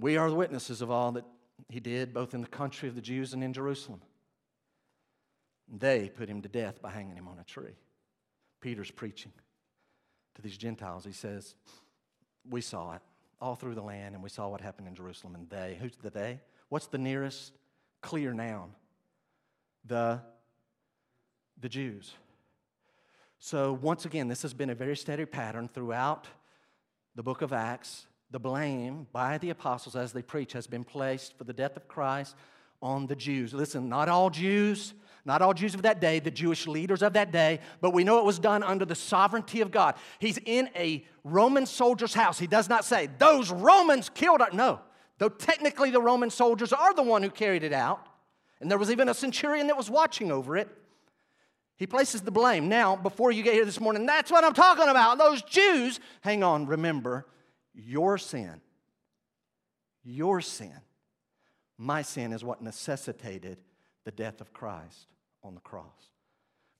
[0.00, 1.24] We are the witnesses of all that
[1.68, 4.00] he did, both in the country of the Jews and in Jerusalem.
[5.68, 7.76] They put him to death by hanging him on a tree.
[8.60, 9.32] Peter's preaching
[10.34, 11.04] to these Gentiles.
[11.04, 11.54] He says,
[12.48, 13.02] We saw it
[13.40, 15.34] all through the land, and we saw what happened in Jerusalem.
[15.34, 16.40] And they, who's the they?
[16.70, 17.52] What's the nearest
[18.00, 18.72] clear noun?
[19.84, 20.20] The,
[21.60, 22.14] the Jews.
[23.38, 26.26] So, once again, this has been a very steady pattern throughout
[27.14, 31.36] the book of Acts the blame by the apostles as they preach has been placed
[31.36, 32.36] for the death of Christ
[32.82, 33.52] on the Jews.
[33.52, 37.32] Listen, not all Jews, not all Jews of that day, the Jewish leaders of that
[37.32, 39.96] day, but we know it was done under the sovereignty of God.
[40.18, 42.38] He's in a Roman soldier's house.
[42.38, 44.50] He does not say, Those Romans killed our.
[44.52, 44.80] No,
[45.18, 48.06] though technically the Roman soldiers are the one who carried it out,
[48.60, 50.68] and there was even a centurion that was watching over it.
[51.76, 52.68] He places the blame.
[52.68, 55.16] Now, before you get here this morning, that's what I'm talking about.
[55.16, 57.26] Those Jews, hang on, remember,
[57.74, 58.60] your sin,
[60.02, 60.76] your sin,
[61.78, 63.58] my sin is what necessitated
[64.04, 65.06] the death of Christ
[65.42, 66.10] on the cross.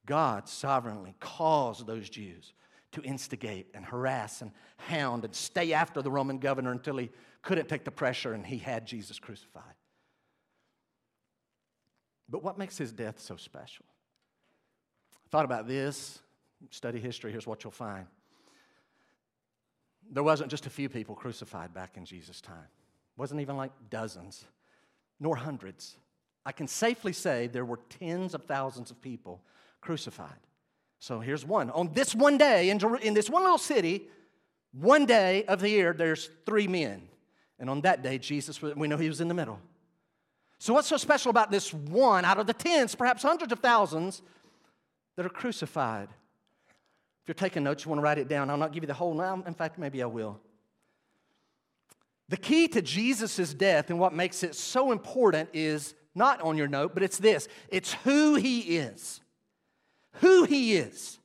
[0.06, 2.52] God sovereignly caused those Jews
[2.92, 7.10] to instigate and harass and hound and stay after the Roman governor until he
[7.42, 9.74] couldn't take the pressure and he had Jesus crucified.
[12.28, 13.84] But what makes his death so special?
[15.24, 16.20] I thought about this,
[16.70, 18.06] study history, here's what you'll find
[20.10, 22.56] there wasn't just a few people crucified back in Jesus' time.
[22.56, 24.44] It wasn't even like dozens,
[25.18, 25.96] nor hundreds.
[26.44, 29.42] I can safely say there were tens of thousands of people
[29.80, 30.38] crucified.
[30.98, 31.70] So here's one.
[31.70, 34.08] On this one day, in, in this one little city,
[34.72, 37.08] one day of the year, there's three men.
[37.58, 39.58] And on that day, Jesus, we know he was in the middle.
[40.58, 44.22] So, what's so special about this one out of the tens, perhaps hundreds of thousands,
[45.16, 46.08] that are crucified?
[47.30, 48.50] You're taking notes, you want to write it down.
[48.50, 49.40] I'll not give you the whole now.
[49.46, 50.40] In fact, maybe I will.
[52.28, 56.66] The key to Jesus' death and what makes it so important is not on your
[56.66, 59.20] note, but it's this it's who he is.
[60.14, 61.20] Who he is.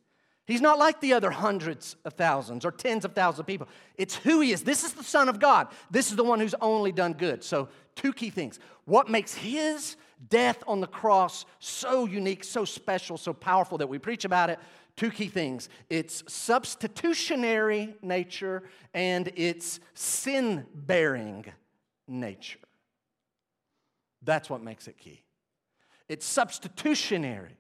[0.46, 3.68] He's not like the other hundreds of thousands or tens of thousands of people.
[3.98, 4.62] It's who he is.
[4.62, 5.70] This is the Son of God.
[5.90, 7.44] This is the one who's only done good.
[7.44, 8.60] So, two key things.
[8.84, 9.96] What makes his
[10.30, 14.60] death on the cross so unique, so special, so powerful that we preach about it?
[14.96, 21.46] Two key things its substitutionary nature and its sin bearing
[22.08, 22.60] nature.
[24.22, 25.22] That's what makes it key.
[26.08, 27.58] It's substitutionary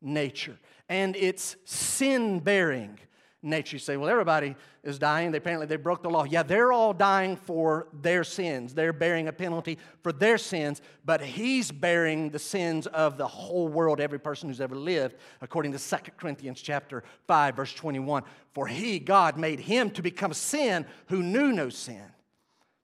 [0.00, 0.58] nature
[0.88, 2.98] and it's sin bearing
[3.42, 3.76] nature.
[3.76, 5.30] You say, well, everybody is dying.
[5.30, 6.24] They, apparently, they broke the law.
[6.24, 8.74] Yeah, they're all dying for their sins.
[8.74, 13.68] They're bearing a penalty for their sins, but he's bearing the sins of the whole
[13.68, 18.24] world, every person who's ever lived, according to 2 Corinthians chapter 5, verse 21.
[18.52, 22.02] For he, God, made him to become sin who knew no sin.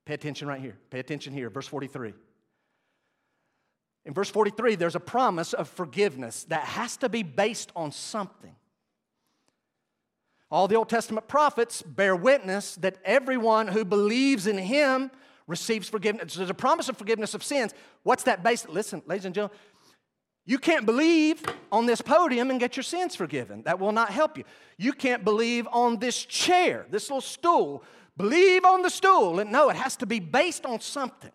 [0.04, 0.76] Pay attention right here.
[0.90, 1.50] Pay attention here.
[1.50, 2.12] Verse 43.
[4.06, 8.54] In verse 43, there's a promise of forgiveness that has to be based on something.
[10.54, 15.10] All the Old Testament prophets bear witness that everyone who believes in him
[15.48, 16.34] receives forgiveness.
[16.34, 17.74] There's a promise of forgiveness of sins.
[18.04, 18.68] What's that based?
[18.68, 19.58] Listen, ladies and gentlemen,
[20.46, 21.42] you can't believe
[21.72, 23.64] on this podium and get your sins forgiven.
[23.64, 24.44] That will not help you.
[24.76, 27.82] You can't believe on this chair, this little stool.
[28.16, 29.40] Believe on the stool.
[29.40, 31.32] And no, it has to be based on something.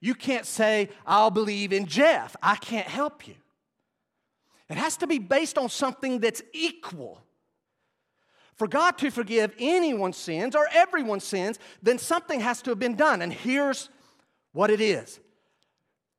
[0.00, 2.34] You can't say, I'll believe in Jeff.
[2.42, 3.34] I can't help you.
[4.70, 7.20] It has to be based on something that's equal.
[8.58, 12.96] For God to forgive anyone's sins or everyone's sins, then something has to have been
[12.96, 13.22] done.
[13.22, 13.88] And here's
[14.52, 15.20] what it is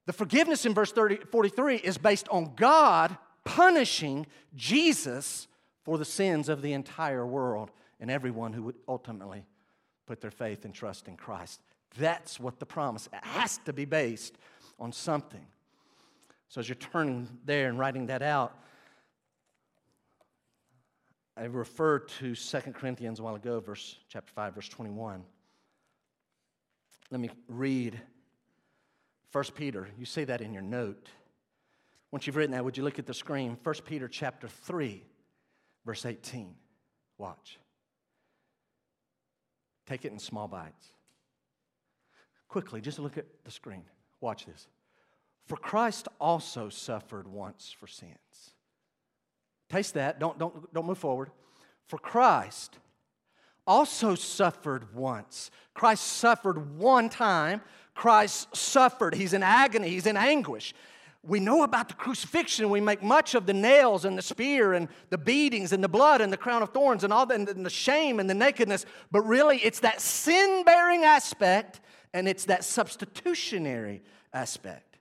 [0.06, 4.26] the forgiveness in verse 30, 43 is based on God punishing
[4.56, 5.48] Jesus
[5.84, 9.44] for the sins of the entire world and everyone who would ultimately
[10.08, 11.60] put their faith and trust in Christ.
[11.98, 14.38] That's what the promise it has to be based
[14.80, 15.46] on something.
[16.48, 18.58] So as you're turning there and writing that out,
[21.40, 25.24] I referred to 2 Corinthians a while ago, verse chapter 5, verse 21.
[27.12, 27.98] Let me read
[29.32, 29.88] 1 Peter.
[29.98, 31.08] You see that in your note.
[32.12, 33.58] Once you've written that, would you look at the screen?
[33.64, 35.02] 1 Peter chapter 3,
[35.86, 36.54] verse 18.
[37.18, 37.58] Watch.
[39.86, 40.92] Take it in small bites.
[42.50, 43.84] Quickly, just look at the screen.
[44.20, 44.68] Watch this.
[45.46, 48.56] For Christ also suffered once for sins.
[49.70, 50.20] Taste that.
[50.20, 51.30] Don't, don't, don't move forward.
[51.86, 52.78] For Christ
[53.66, 55.52] also suffered once.
[55.74, 57.62] Christ suffered one time.
[57.94, 59.14] Christ suffered.
[59.14, 59.90] He's in agony.
[59.90, 60.74] He's in anguish.
[61.22, 62.70] We know about the crucifixion.
[62.70, 66.22] We make much of the nails and the spear and the beatings and the blood
[66.22, 68.86] and the crown of thorns and all the, and the shame and the nakedness.
[69.12, 71.82] But really, it's that sin bearing aspect
[72.14, 74.02] and it's that substitutionary
[74.34, 74.98] aspect.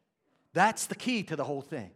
[0.53, 1.91] That's the key to the whole thing.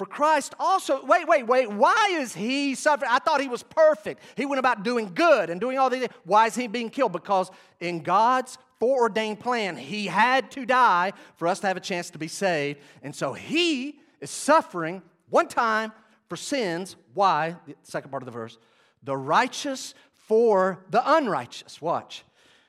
[0.00, 3.10] For Christ also, wait, wait, wait, why is he suffering?
[3.12, 4.22] I thought he was perfect.
[4.34, 6.14] He went about doing good and doing all these things.
[6.24, 7.12] Why is he being killed?
[7.12, 12.08] Because in God's foreordained plan, he had to die for us to have a chance
[12.12, 12.80] to be saved.
[13.02, 15.92] And so he is suffering one time
[16.30, 16.96] for sins.
[17.12, 17.56] Why?
[17.66, 18.56] The second part of the verse.
[19.02, 21.82] The righteous for the unrighteous.
[21.82, 22.24] Watch.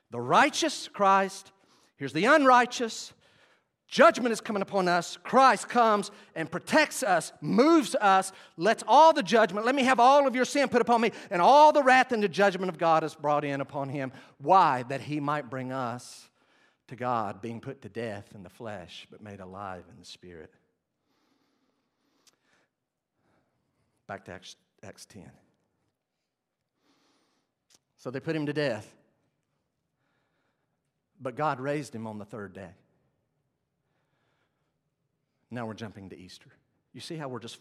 [0.09, 1.53] The righteous Christ,
[1.95, 3.13] here's the unrighteous.
[3.91, 5.17] Judgment is coming upon us.
[5.21, 10.25] Christ comes and protects us, moves us, lets all the judgment, let me have all
[10.25, 13.03] of your sin put upon me, and all the wrath and the judgment of God
[13.03, 14.13] is brought in upon him.
[14.37, 14.83] Why?
[14.83, 16.29] That he might bring us
[16.87, 20.53] to God, being put to death in the flesh, but made alive in the spirit.
[24.07, 25.29] Back to Acts, Acts 10.
[27.97, 28.95] So they put him to death.
[31.19, 32.69] But God raised him on the third day.
[35.51, 36.49] Now we're jumping to Easter.
[36.93, 37.59] You see how we're just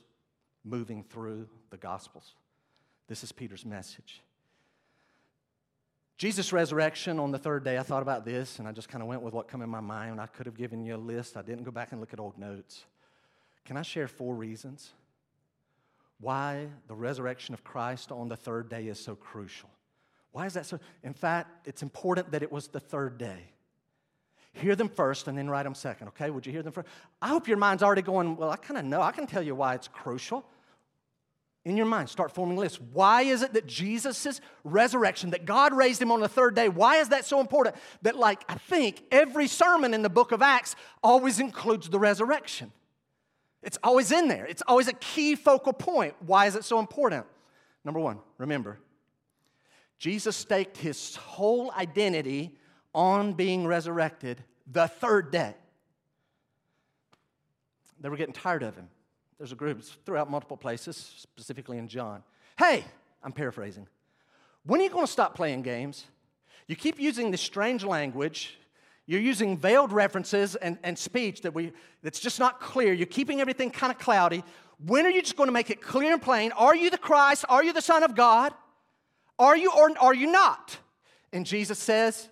[0.64, 2.34] moving through the Gospels?
[3.08, 4.22] This is Peter's message.
[6.16, 9.08] Jesus' resurrection on the third day, I thought about this and I just kind of
[9.08, 10.20] went with what came in my mind.
[10.20, 11.36] I could have given you a list.
[11.36, 12.84] I didn't go back and look at old notes.
[13.64, 14.90] Can I share four reasons
[16.20, 19.70] why the resurrection of Christ on the third day is so crucial?
[20.32, 20.78] Why is that so?
[21.02, 23.50] In fact, it's important that it was the third day.
[24.52, 26.30] Hear them first and then write them second, okay?
[26.30, 26.88] Would you hear them first?
[27.22, 29.00] I hope your mind's already going, well, I kind of know.
[29.00, 30.44] I can tell you why it's crucial.
[31.64, 32.80] In your mind, start forming lists.
[32.92, 36.96] Why is it that Jesus' resurrection, that God raised him on the third day, why
[36.96, 37.76] is that so important?
[38.02, 42.72] That, like, I think every sermon in the book of Acts always includes the resurrection.
[43.62, 46.14] It's always in there, it's always a key focal point.
[46.20, 47.26] Why is it so important?
[47.84, 48.78] Number one, remember,
[49.98, 52.56] Jesus staked his whole identity
[52.94, 55.54] on being resurrected the third day.
[58.00, 58.88] They were getting tired of him.
[59.38, 62.22] There's a group throughout multiple places, specifically in John.
[62.58, 62.84] Hey,
[63.22, 63.86] I'm paraphrasing.
[64.64, 66.04] When are you going to stop playing games?
[66.66, 68.58] You keep using this strange language.
[69.06, 71.72] You're using veiled references and, and speech that we,
[72.02, 72.92] that's just not clear.
[72.92, 74.44] You're keeping everything kind of cloudy.
[74.86, 76.52] When are you just going to make it clear and plain?
[76.52, 77.44] Are you the Christ?
[77.48, 78.54] Are you the Son of God?
[79.38, 80.78] Are you or are you not?
[81.32, 82.29] And Jesus says,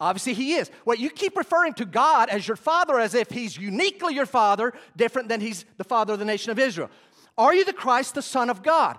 [0.00, 0.70] Obviously, he is.
[0.84, 4.72] Well, you keep referring to God as your father as if he's uniquely your father,
[4.96, 6.90] different than he's the father of the nation of Israel.
[7.36, 8.98] Are you the Christ, the Son of God?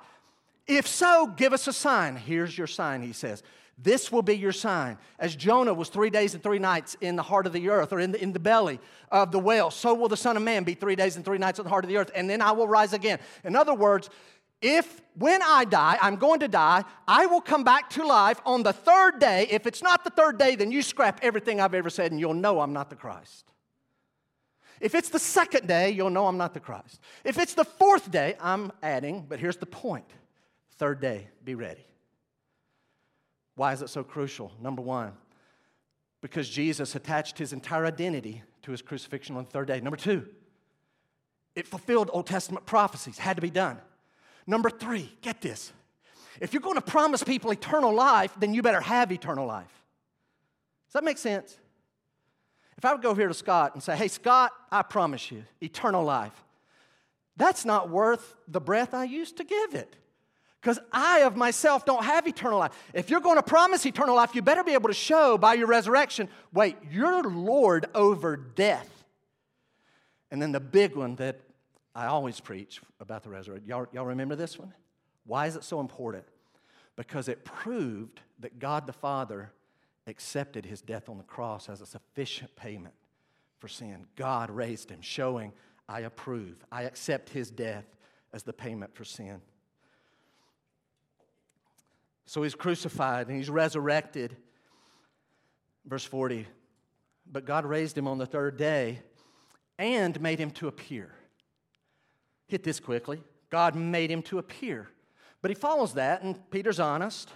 [0.68, 2.16] If so, give us a sign.
[2.16, 3.41] Here's your sign, he says.
[3.84, 4.97] This will be your sign.
[5.18, 7.99] As Jonah was three days and three nights in the heart of the earth or
[7.99, 8.80] in the, in the belly
[9.12, 11.58] of the whale, so will the Son of Man be three days and three nights
[11.58, 13.18] in the heart of the earth, and then I will rise again.
[13.43, 14.12] In other words,
[14.62, 18.64] if when I die, I'm going to die, I will come back to life on
[18.64, 19.47] the third day.
[19.49, 22.34] If it's not the third day, then you scrap everything I've ever said and you'll
[22.34, 23.51] know I'm not the Christ.
[24.80, 26.99] If it's the second day, you'll know I'm not the Christ.
[27.24, 30.05] If it's the fourth day, I'm adding, but here's the point
[30.78, 31.86] third day, be ready.
[33.55, 34.51] Why is it so crucial?
[34.59, 35.12] Number one,
[36.22, 39.80] because Jesus attached his entire identity to his crucifixion on the third day.
[39.80, 40.28] Number two,
[41.55, 43.78] it fulfilled Old Testament prophecies, had to be done.
[44.48, 45.72] Number three, get this.
[46.39, 49.72] If you're going to promise people eternal life, then you better have eternal life.
[50.88, 51.58] Does that make sense?
[52.78, 56.04] If I would go here to Scott and say, hey, Scott, I promise you eternal
[56.04, 56.34] life,
[57.38, 59.96] that's not worth the breath I used to give it.
[60.60, 62.72] Because I of myself don't have eternal life.
[62.94, 65.68] If you're going to promise eternal life, you better be able to show by your
[65.68, 68.89] resurrection wait, you're Lord over death.
[70.30, 71.39] And then the big one that
[71.94, 73.68] I always preach about the resurrection.
[73.68, 74.74] Y'all, y'all remember this one?
[75.26, 76.24] Why is it so important?
[76.96, 79.52] Because it proved that God the Father
[80.08, 82.94] accepted his death on the cross as a sufficient payment
[83.60, 84.06] for sin.
[84.16, 85.54] God raised him, showing,
[85.88, 87.86] I approve, I accept his death
[88.34, 89.42] as the payment for sin.
[92.26, 94.38] So he's crucified and he's resurrected.
[95.86, 96.48] Verse 40
[97.30, 99.00] But God raised him on the third day
[99.78, 101.14] and made him to appear.
[102.52, 103.24] Hit this quickly.
[103.49, 104.89] God made him to appear.
[105.41, 107.30] But he follows that, and Peter's honest.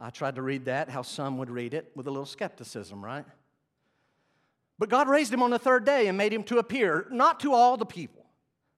[0.00, 3.24] I tried to read that, how some would read it, with a little skepticism, right?
[4.80, 7.54] But God raised him on the third day and made him to appear, not to
[7.54, 8.26] all the people,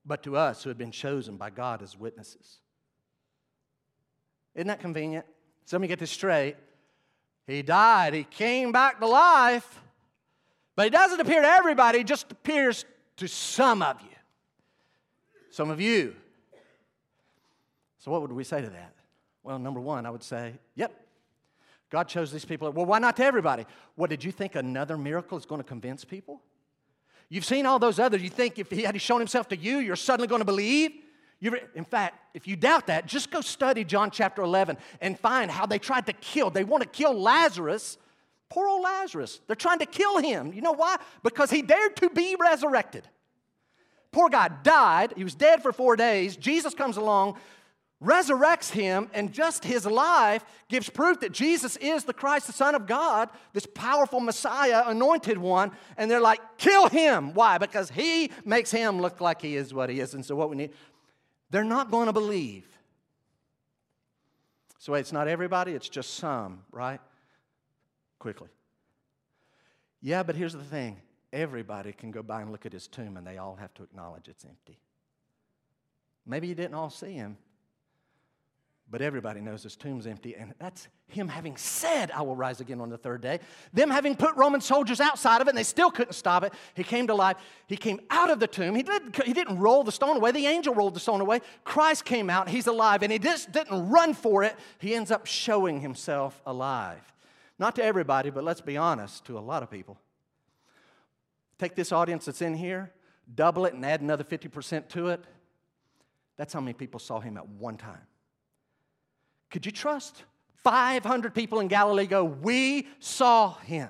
[0.05, 2.59] but to us who had been chosen by God as witnesses.
[4.55, 5.25] Isn't that convenient?
[5.65, 6.57] So let me get this straight.
[7.47, 9.81] He died, he came back to life,
[10.77, 12.85] but he doesn't appear to everybody, he just appears
[13.17, 14.18] to some of you.
[15.59, 16.15] Some of you.
[17.99, 18.95] So, what would we say to that?
[19.43, 20.93] Well, number one, I would say, yep,
[21.91, 22.71] God chose these people.
[22.71, 23.67] Well, why not to everybody?
[23.97, 26.41] What, did you think another miracle is going to convince people?
[27.29, 28.23] You've seen all those others.
[28.23, 30.93] You think if he had shown himself to you, you're suddenly going to believe?
[31.41, 35.51] You're, in fact, if you doubt that, just go study John chapter 11 and find
[35.51, 36.51] how they tried to kill.
[36.51, 37.99] They want to kill Lazarus
[38.49, 39.41] Poor old Lazarus.
[39.47, 40.53] They're trying to kill him.
[40.53, 40.97] You know why?
[41.23, 43.07] Because he dared to be resurrected.
[44.13, 45.13] Poor guy died.
[45.17, 46.37] He was dead for four days.
[46.37, 47.37] Jesus comes along,
[48.03, 52.75] resurrects him, and just his life gives proof that Jesus is the Christ, the Son
[52.75, 55.73] of God, this powerful Messiah, anointed one.
[55.97, 57.35] And they're like, kill him.
[57.35, 57.59] Why?
[57.59, 60.15] Because he makes him look like he is what he is.
[60.15, 60.71] And so, what we need,
[61.51, 62.67] they're not going to believe.
[64.79, 67.01] So, it's not everybody, it's just some, right?
[68.19, 68.49] quickly.
[70.01, 71.01] Yeah, but here's the thing
[71.33, 74.29] everybody can go by and look at his tomb and they all have to acknowledge
[74.29, 74.79] it's empty.
[76.27, 77.39] Maybe you didn't all see him,
[78.91, 82.81] but everybody knows his tomb's empty, and that's him having said, I will rise again
[82.81, 83.41] on the third day.
[83.73, 86.53] Them having put Roman soldiers outside of it, and they still couldn't stop it.
[86.75, 87.37] He came to life.
[87.67, 88.75] He came out of the tomb.
[88.75, 90.33] He didn't, he didn't roll the stone away.
[90.33, 91.41] The angel rolled the stone away.
[91.65, 92.49] Christ came out.
[92.49, 94.57] He's alive, and he just didn't run for it.
[94.79, 97.13] He ends up showing himself alive.
[97.59, 99.99] Not to everybody, but let's be honest, to a lot of people.
[101.59, 102.93] Take this audience that's in here,
[103.35, 105.25] double it, and add another 50% to it.
[106.37, 108.07] That's how many people saw him at one time.
[109.51, 110.23] Could you trust
[110.63, 113.89] 500 people in Galilee go, We saw him?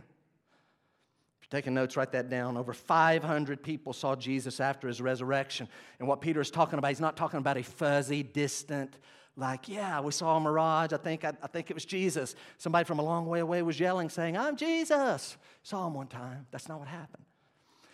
[1.40, 2.56] If you're taking notes, write that down.
[2.56, 5.68] Over 500 people saw Jesus after his resurrection.
[5.98, 8.96] And what Peter is talking about, he's not talking about a fuzzy, distant,
[9.38, 10.92] like, yeah, we saw a mirage.
[10.92, 12.34] I think, I, I, think it was Jesus.
[12.56, 15.36] Somebody from a long way away was yelling, saying, I'm Jesus.
[15.62, 16.48] Saw him one time.
[16.50, 17.22] That's not what happened.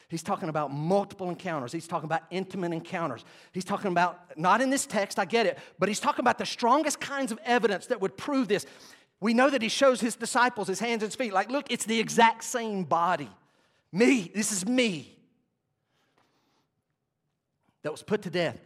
[0.09, 1.73] He's talking about multiple encounters.
[1.73, 3.25] He's talking about intimate encounters.
[3.53, 6.47] He's talking about, not in this text, I get it, but he's talking about the
[6.47, 8.67] strongest kinds of evidence that would prove this.
[9.21, 11.33] We know that he shows his disciples his hands and his feet.
[11.33, 13.31] Like, look, it's the exact same body.
[13.93, 15.17] Me, this is me
[17.83, 18.59] that was put to death.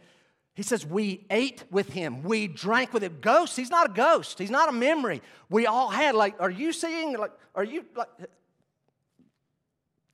[0.55, 2.23] He says, We ate with him.
[2.23, 3.19] We drank with him.
[3.21, 4.39] Ghost, he's not a ghost.
[4.39, 5.21] He's not a memory.
[5.49, 8.09] We all had, like, are you seeing, like, are you, like,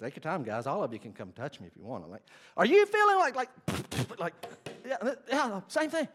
[0.06, 0.68] take your time, guys.
[0.68, 2.04] All of you can come touch me if you want.
[2.04, 2.24] I'm Like,
[2.58, 3.50] are you feeling like, like,
[4.20, 4.34] like,
[4.88, 4.98] yeah,
[5.30, 6.08] yeah, same thing.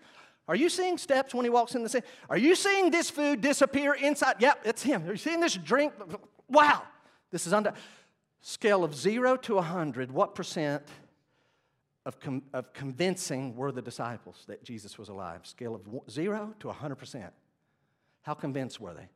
[0.49, 2.07] Are you seeing steps when he walks in the city?
[2.28, 4.36] Are you seeing this food disappear inside?
[4.38, 5.05] Yep, it's him.
[5.07, 5.93] Are you seeing this drink?
[6.49, 6.82] Wow,
[7.30, 7.72] this is under
[8.41, 10.11] scale of zero to a hundred.
[10.11, 10.82] What percent
[12.07, 15.41] of, com- of convincing were the disciples that Jesus was alive?
[15.45, 17.30] Scale of zero to 100%.
[18.22, 19.09] How convinced were they?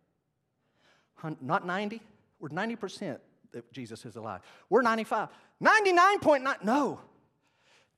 [1.40, 2.00] Not 90?
[2.38, 3.18] We're 90%
[3.54, 4.40] that Jesus is alive.
[4.68, 5.28] We're 95.
[5.62, 7.00] 99.9, no.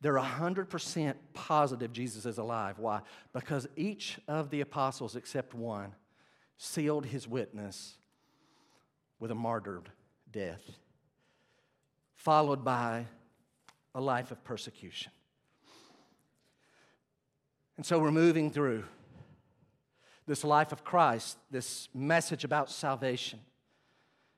[0.00, 2.78] They're 100% positive Jesus is alive.
[2.78, 3.00] Why?
[3.32, 5.94] Because each of the apostles, except one,
[6.58, 7.96] sealed his witness
[9.18, 9.90] with a martyred
[10.30, 10.62] death,
[12.14, 13.06] followed by
[13.94, 15.12] a life of persecution.
[17.76, 18.84] And so we're moving through
[20.26, 23.38] this life of Christ, this message about salvation.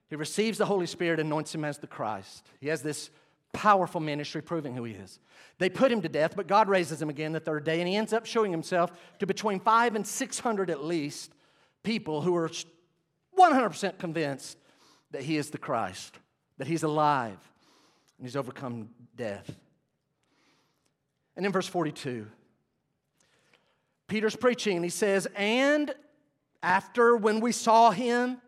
[0.09, 2.47] He receives the Holy Spirit, anoints him as the Christ.
[2.61, 3.11] He has this
[3.53, 5.19] powerful ministry proving who he is.
[5.59, 7.97] They put him to death, but God raises him again the third day, and he
[7.97, 11.33] ends up showing himself to between five and 600 at least
[11.83, 12.51] people who are
[13.39, 14.59] 100% convinced
[15.11, 16.15] that he is the Christ,
[16.59, 17.39] that he's alive,
[18.19, 19.51] and he's overcome death.
[21.37, 22.27] And in verse 42,
[24.09, 25.95] Peter's preaching, and he says, And
[26.63, 28.39] after when we saw him,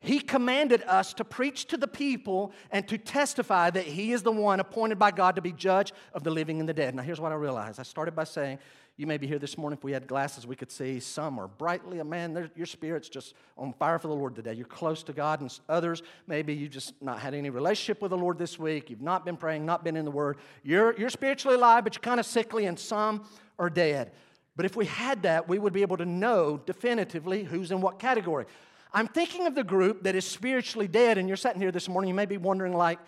[0.00, 4.32] he commanded us to preach to the people and to testify that he is the
[4.32, 6.94] one appointed by God to be judge of the living and the dead.
[6.94, 7.78] Now, here's what I realized.
[7.78, 8.58] I started by saying,
[8.96, 9.78] you may be here this morning.
[9.78, 13.34] If we had glasses, we could see some are brightly, a man, your spirit's just
[13.56, 14.52] on fire for the Lord today.
[14.52, 18.18] You're close to God, and others, maybe you just not had any relationship with the
[18.18, 18.90] Lord this week.
[18.90, 20.36] You've not been praying, not been in the Word.
[20.62, 23.24] You're, you're spiritually alive, but you're kind of sickly, and some
[23.58, 24.12] are dead.
[24.54, 27.98] But if we had that, we would be able to know definitively who's in what
[27.98, 28.44] category.
[28.92, 32.08] I'm thinking of the group that is spiritually dead, and you're sitting here this morning,
[32.08, 32.98] you may be wondering, like,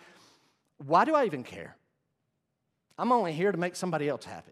[0.77, 1.75] why do I even care?
[2.97, 4.51] I'm only here to make somebody else happy.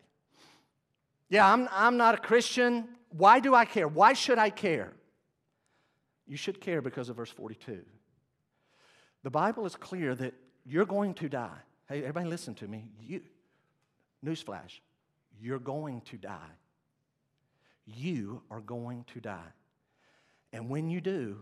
[1.29, 2.87] Yeah, I'm, I'm not a Christian.
[3.09, 3.87] Why do I care?
[3.87, 4.91] Why should I care?
[6.27, 7.81] You should care because of verse 42.
[9.23, 10.33] The Bible is clear that
[10.65, 11.57] you're going to die.
[11.87, 12.85] Hey, everybody, listen to me.
[12.99, 13.21] You,
[14.25, 14.79] newsflash,
[15.39, 16.51] you're going to die.
[17.85, 19.51] You are going to die.
[20.53, 21.41] And when you do,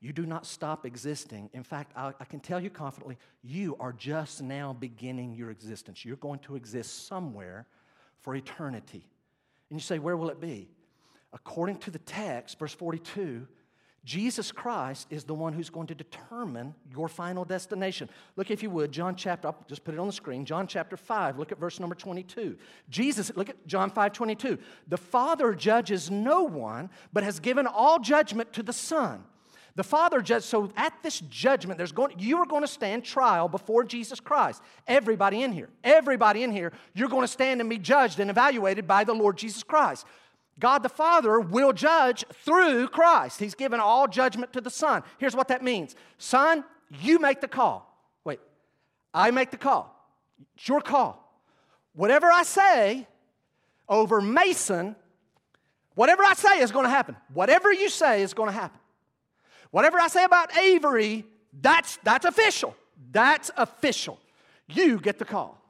[0.00, 1.48] you do not stop existing.
[1.52, 6.04] In fact, I, I, can tell you confidently, you are just now beginning your existence.
[6.04, 7.66] You're going to exist somewhere
[8.20, 9.08] for eternity.
[9.70, 10.68] And you say, where will it be?
[11.32, 13.46] According to the text, verse 42,
[14.04, 18.08] Jesus Christ is the one who's going to determine your final destination.
[18.34, 20.44] Look, if you would, John chapter, I'll just put it on the screen.
[20.44, 22.56] John chapter 5, look at verse number 22.
[22.90, 24.58] Jesus, look at John 5 22.
[24.88, 29.22] The Father judges no one, but has given all judgment to the Son.
[29.74, 33.48] The Father judges, so at this judgment, there's going, you are going to stand trial
[33.48, 34.62] before Jesus Christ.
[34.86, 38.86] Everybody in here, everybody in here, you're going to stand and be judged and evaluated
[38.86, 40.06] by the Lord Jesus Christ.
[40.62, 43.40] God the Father will judge through Christ.
[43.40, 45.02] He's given all judgment to the Son.
[45.18, 46.62] Here's what that means Son,
[47.00, 47.92] you make the call.
[48.22, 48.38] Wait,
[49.12, 49.92] I make the call.
[50.54, 51.18] It's your call.
[51.94, 53.08] Whatever I say
[53.88, 54.94] over Mason,
[55.96, 57.16] whatever I say is going to happen.
[57.34, 58.78] Whatever you say is going to happen.
[59.72, 61.24] Whatever I say about Avery,
[61.60, 62.76] that's, that's official.
[63.10, 64.16] That's official.
[64.68, 65.60] You get the call.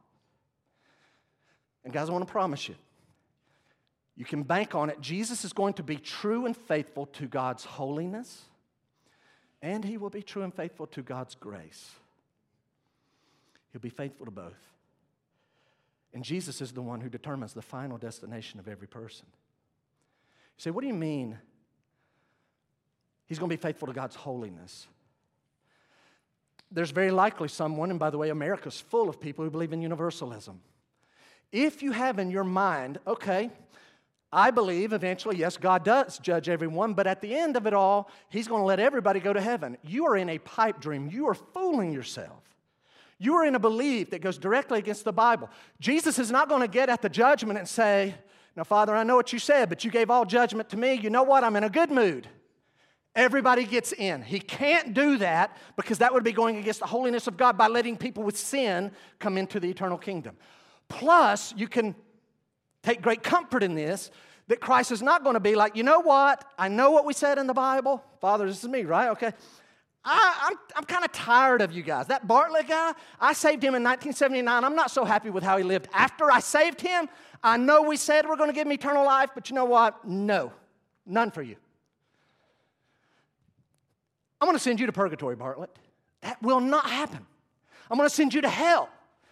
[1.82, 2.74] And guys, I want to promise you,
[4.16, 5.00] you can bank on it.
[5.00, 8.42] Jesus is going to be true and faithful to God's holiness,
[9.62, 11.92] and he will be true and faithful to God's grace.
[13.72, 14.52] He'll be faithful to both.
[16.12, 19.26] And Jesus is the one who determines the final destination of every person.
[19.30, 21.38] You say, what do you mean
[23.26, 24.86] he's going to be faithful to God's holiness?
[26.70, 29.80] There's very likely someone, and by the way, America's full of people who believe in
[29.80, 30.60] universalism.
[31.50, 33.50] If you have in your mind, okay,
[34.32, 38.10] I believe eventually, yes, God does judge everyone, but at the end of it all,
[38.30, 39.76] He's going to let everybody go to heaven.
[39.84, 41.10] You are in a pipe dream.
[41.10, 42.42] You are fooling yourself.
[43.18, 45.50] You are in a belief that goes directly against the Bible.
[45.80, 48.14] Jesus is not going to get at the judgment and say,
[48.56, 50.94] Now, Father, I know what you said, but you gave all judgment to me.
[50.94, 51.44] You know what?
[51.44, 52.26] I'm in a good mood.
[53.14, 54.22] Everybody gets in.
[54.22, 57.68] He can't do that because that would be going against the holiness of God by
[57.68, 60.34] letting people with sin come into the eternal kingdom.
[60.88, 61.94] Plus, you can
[62.82, 64.10] take great comfort in this
[64.48, 66.44] that Christ is not going to be like, you know what?
[66.58, 68.04] I know what we said in the Bible.
[68.20, 69.10] Father, this is me, right?
[69.10, 69.32] Okay.
[70.04, 72.08] I, am I'm, I'm kind of tired of you guys.
[72.08, 74.64] That Bartlett guy, I saved him in 1979.
[74.64, 75.88] I'm not so happy with how he lived.
[75.92, 77.08] After I saved him,
[77.42, 80.04] I know we said we're going to give him eternal life, but you know what?
[80.06, 80.52] No,
[81.06, 81.56] none for you.
[84.40, 85.70] I'm going to send you to purgatory, Bartlett.
[86.22, 87.24] That will not happen.
[87.88, 88.88] I'm going to send you to hell.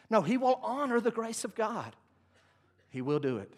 [0.08, 1.96] No, he will honor the grace of God.
[2.90, 3.52] He will do it.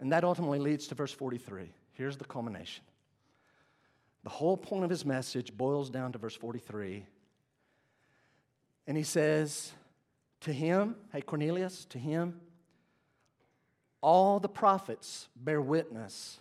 [0.00, 1.72] And that ultimately leads to verse 43.
[1.92, 2.82] Here's the culmination.
[4.24, 7.04] The whole point of his message boils down to verse 43.
[8.86, 9.72] And he says,
[10.40, 12.40] To him, hey, Cornelius, to him,
[14.00, 16.40] all the prophets bear witness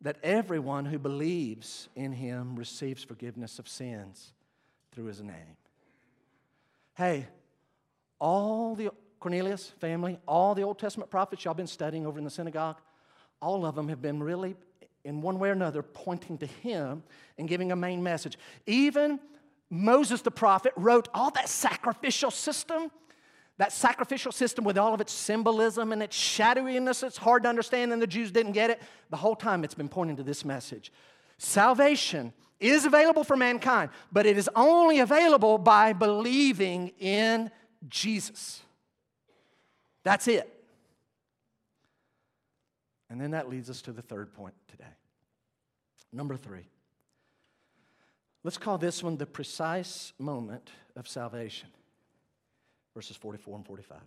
[0.00, 4.32] that everyone who believes in him receives forgiveness of sins
[4.92, 5.56] through his name.
[6.94, 7.28] Hey,
[8.18, 8.90] all the
[9.20, 12.76] Cornelius, family, all the Old Testament prophets y'all been studying over in the synagogue,
[13.40, 14.56] all of them have been really,
[15.04, 17.02] in one way or another, pointing to him
[17.38, 18.38] and giving a main message.
[18.66, 19.20] Even
[19.70, 22.90] Moses the prophet wrote all that sacrificial system,
[23.58, 27.92] that sacrificial system with all of its symbolism and its shadowiness, it's hard to understand,
[27.92, 28.80] and the Jews didn't get it.
[29.10, 30.92] The whole time it's been pointing to this message
[31.40, 37.50] salvation is available for mankind, but it is only available by believing in
[37.88, 38.62] Jesus.
[40.08, 40.50] That's it.
[43.10, 44.88] And then that leads us to the third point today.
[46.14, 46.64] Number three.
[48.42, 51.68] Let's call this one the precise moment of salvation.
[52.94, 53.98] Verses 44 and 45.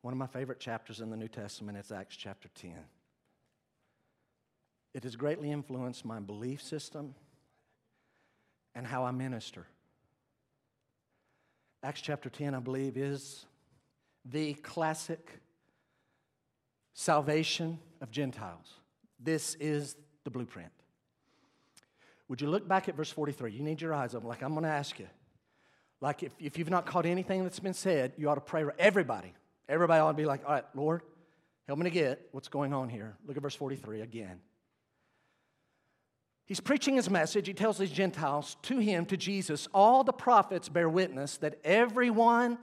[0.00, 2.72] One of my favorite chapters in the New Testament is Acts chapter 10.
[4.94, 7.14] It has greatly influenced my belief system
[8.74, 9.66] and how I minister.
[11.82, 13.44] Acts chapter 10, I believe, is
[14.24, 15.40] the classic
[16.94, 18.74] salvation of Gentiles.
[19.18, 20.70] This is the blueprint.
[22.28, 23.52] Would you look back at verse 43?
[23.52, 25.08] You need your eyes open, like I'm going to ask you.
[26.00, 28.64] Like if, if you've not caught anything that's been said, you ought to pray.
[28.78, 29.32] Everybody,
[29.68, 31.02] everybody ought to be like, all right, Lord,
[31.66, 33.16] help me to get what's going on here.
[33.26, 34.40] Look at verse 43 again.
[36.52, 37.46] He's preaching his message.
[37.46, 42.58] He tells these Gentiles to him, to Jesus, all the prophets bear witness that everyone,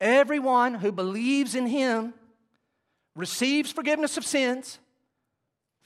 [0.00, 2.14] everyone who believes in him
[3.16, 4.78] receives forgiveness of sins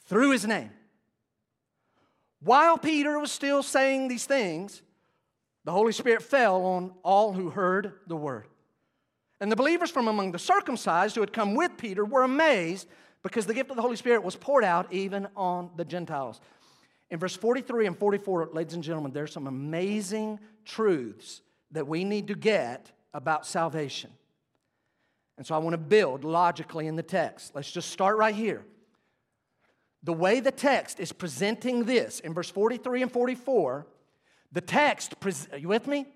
[0.04, 0.68] through his name.
[2.40, 4.82] While Peter was still saying these things,
[5.64, 8.48] the Holy Spirit fell on all who heard the word.
[9.40, 12.86] And the believers from among the circumcised who had come with Peter were amazed
[13.22, 16.42] because the gift of the Holy Spirit was poured out even on the Gentiles.
[17.10, 22.28] In verse 43 and 44, ladies and gentlemen, there's some amazing truths that we need
[22.28, 24.10] to get about salvation.
[25.36, 27.54] And so I want to build logically in the text.
[27.54, 28.64] Let's just start right here.
[30.02, 33.86] The way the text is presenting this in verse 43 and 44,
[34.52, 35.14] the text,
[35.52, 36.06] are you with me?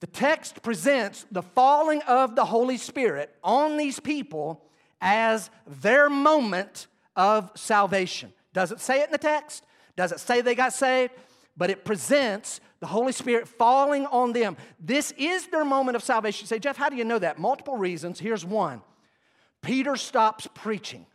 [0.00, 4.64] The text presents the falling of the Holy Spirit on these people
[5.00, 8.32] as their moment of salvation.
[8.52, 9.64] Does it say it in the text?
[9.96, 11.12] Doesn't say they got saved,
[11.56, 14.56] but it presents the Holy Spirit falling on them.
[14.80, 16.44] This is their moment of salvation.
[16.44, 17.38] You say, Jeff, how do you know that?
[17.38, 18.18] Multiple reasons.
[18.18, 18.82] Here's one
[19.62, 21.06] Peter stops preaching.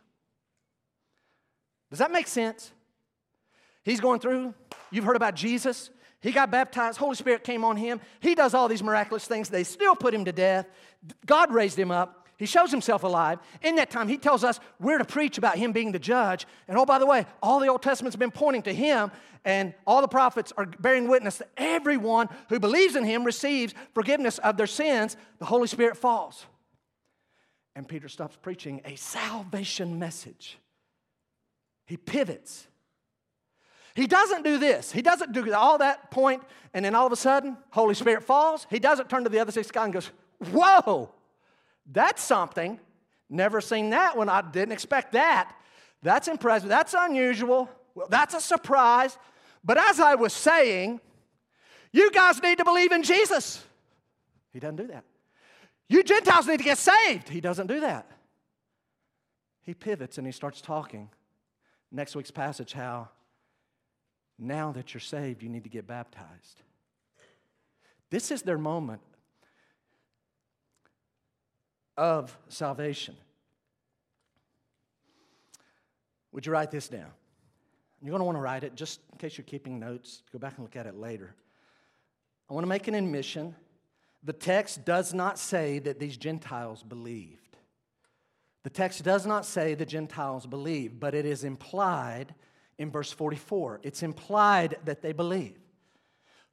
[1.90, 2.72] Does that make sense?
[3.82, 4.54] He's going through,
[4.90, 5.90] you've heard about Jesus.
[6.20, 8.00] He got baptized, Holy Spirit came on him.
[8.20, 9.48] He does all these miraculous things.
[9.48, 10.66] They still put him to death.
[11.24, 12.17] God raised him up.
[12.38, 13.40] He shows himself alive.
[13.62, 16.46] In that time, he tells us we're to preach about him being the judge.
[16.68, 19.10] And oh, by the way, all the Old Testament's been pointing to him,
[19.44, 24.38] and all the prophets are bearing witness that everyone who believes in him receives forgiveness
[24.38, 25.16] of their sins.
[25.40, 26.46] The Holy Spirit falls.
[27.74, 30.58] And Peter stops preaching a salvation message.
[31.86, 32.68] He pivots.
[33.94, 34.92] He doesn't do this.
[34.92, 38.64] He doesn't do all that point, and then all of a sudden, Holy Spirit falls.
[38.70, 40.10] He doesn't turn to the other six guys and goes,
[40.52, 41.12] Whoa!
[41.90, 42.78] That's something.
[43.30, 44.28] Never seen that one.
[44.28, 45.54] I didn't expect that.
[46.02, 46.68] That's impressive.
[46.68, 47.68] That's unusual.
[47.94, 49.18] Well, that's a surprise.
[49.64, 51.00] But as I was saying,
[51.92, 53.64] you guys need to believe in Jesus.
[54.52, 55.04] He doesn't do that.
[55.88, 57.28] You Gentiles need to get saved.
[57.28, 58.06] He doesn't do that.
[59.62, 61.10] He pivots and he starts talking.
[61.90, 63.08] Next week's passage, how
[64.38, 66.62] now that you're saved, you need to get baptized.
[68.10, 69.00] This is their moment
[71.98, 73.16] of salvation.
[76.32, 77.10] Would you write this down?
[78.00, 80.22] You're going to want to write it just in case you're keeping notes.
[80.32, 81.34] Go back and look at it later.
[82.48, 83.56] I want to make an admission.
[84.22, 87.56] The text does not say that these Gentiles believed.
[88.62, 92.34] The text does not say the Gentiles believed, but it is implied
[92.78, 93.80] in verse 44.
[93.82, 95.58] It's implied that they believe.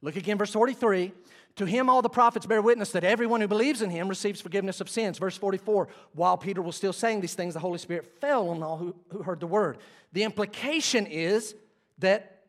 [0.02, 1.12] Look again, verse 43.
[1.56, 4.82] To him, all the prophets bear witness that everyone who believes in him receives forgiveness
[4.82, 5.18] of sins.
[5.18, 8.76] Verse 44 While Peter was still saying these things, the Holy Spirit fell on all
[8.76, 9.78] who, who heard the word.
[10.12, 11.54] The implication is
[11.98, 12.42] that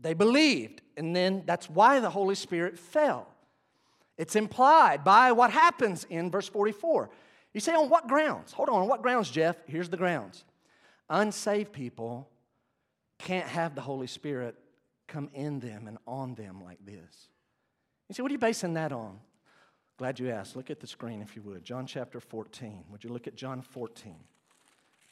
[0.00, 3.28] they believed, and then that's why the Holy Spirit fell.
[4.16, 7.10] It's implied by what happens in verse 44.
[7.52, 8.52] You say, on what grounds?
[8.52, 9.56] Hold on, on what grounds, Jeff?
[9.66, 10.44] Here's the grounds.
[11.08, 12.28] Unsaved people
[13.18, 14.56] can't have the Holy Spirit
[15.06, 17.28] come in them and on them like this.
[18.08, 19.18] You say, what are you basing that on?
[19.96, 20.56] Glad you asked.
[20.56, 21.64] Look at the screen if you would.
[21.64, 22.84] John chapter 14.
[22.90, 24.16] Would you look at John 14?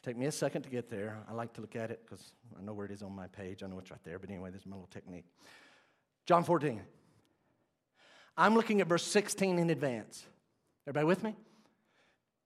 [0.02, 1.18] Take me a second to get there.
[1.28, 3.62] I like to look at it because I know where it is on my page.
[3.62, 4.18] I know it's right there.
[4.18, 5.26] But anyway, this is my little technique.
[6.26, 6.82] John 14.
[8.36, 10.24] I'm looking at verse 16 in advance.
[10.86, 11.36] Everybody with me?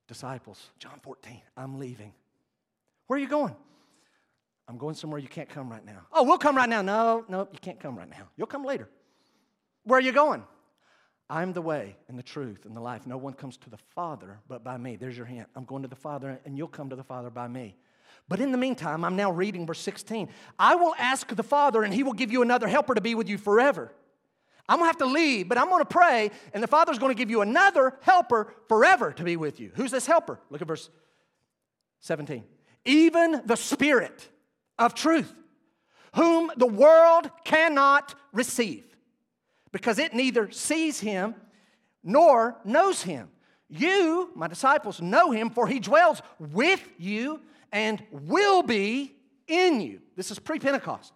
[0.09, 1.40] Disciples, John 14.
[1.57, 2.12] I'm leaving.
[3.07, 3.57] Where are you going?
[4.68, 6.06] I'm going somewhere you can't come right now.
[6.12, 6.82] Oh, we'll come right now.
[6.82, 8.28] No, no, you can't come right now.
[8.36, 8.88] You'll come later.
[9.84, 10.42] Where are you going?
[11.28, 13.06] I'm the way and the truth and the life.
[13.06, 14.96] No one comes to the Father but by me.
[14.96, 15.48] There's your hint.
[15.54, 17.76] I'm going to the Father, and you'll come to the Father by me.
[18.28, 20.28] But in the meantime, I'm now reading verse 16.
[20.58, 23.28] I will ask the Father, and he will give you another helper to be with
[23.28, 23.92] you forever.
[24.68, 27.40] I'm gonna have to leave, but I'm gonna pray, and the Father's gonna give you
[27.40, 29.70] another helper forever to be with you.
[29.74, 30.40] Who's this helper?
[30.50, 30.90] Look at verse
[32.00, 32.44] 17.
[32.84, 34.28] Even the Spirit
[34.79, 35.33] of truth,
[36.14, 38.85] whom the world cannot receive,
[39.72, 41.35] because it neither sees him
[42.03, 43.29] nor knows him.
[43.68, 47.41] You, my disciples, know him, for he dwells with you
[47.72, 49.16] and will be
[49.49, 50.01] in you.
[50.14, 51.12] This is pre Pentecost.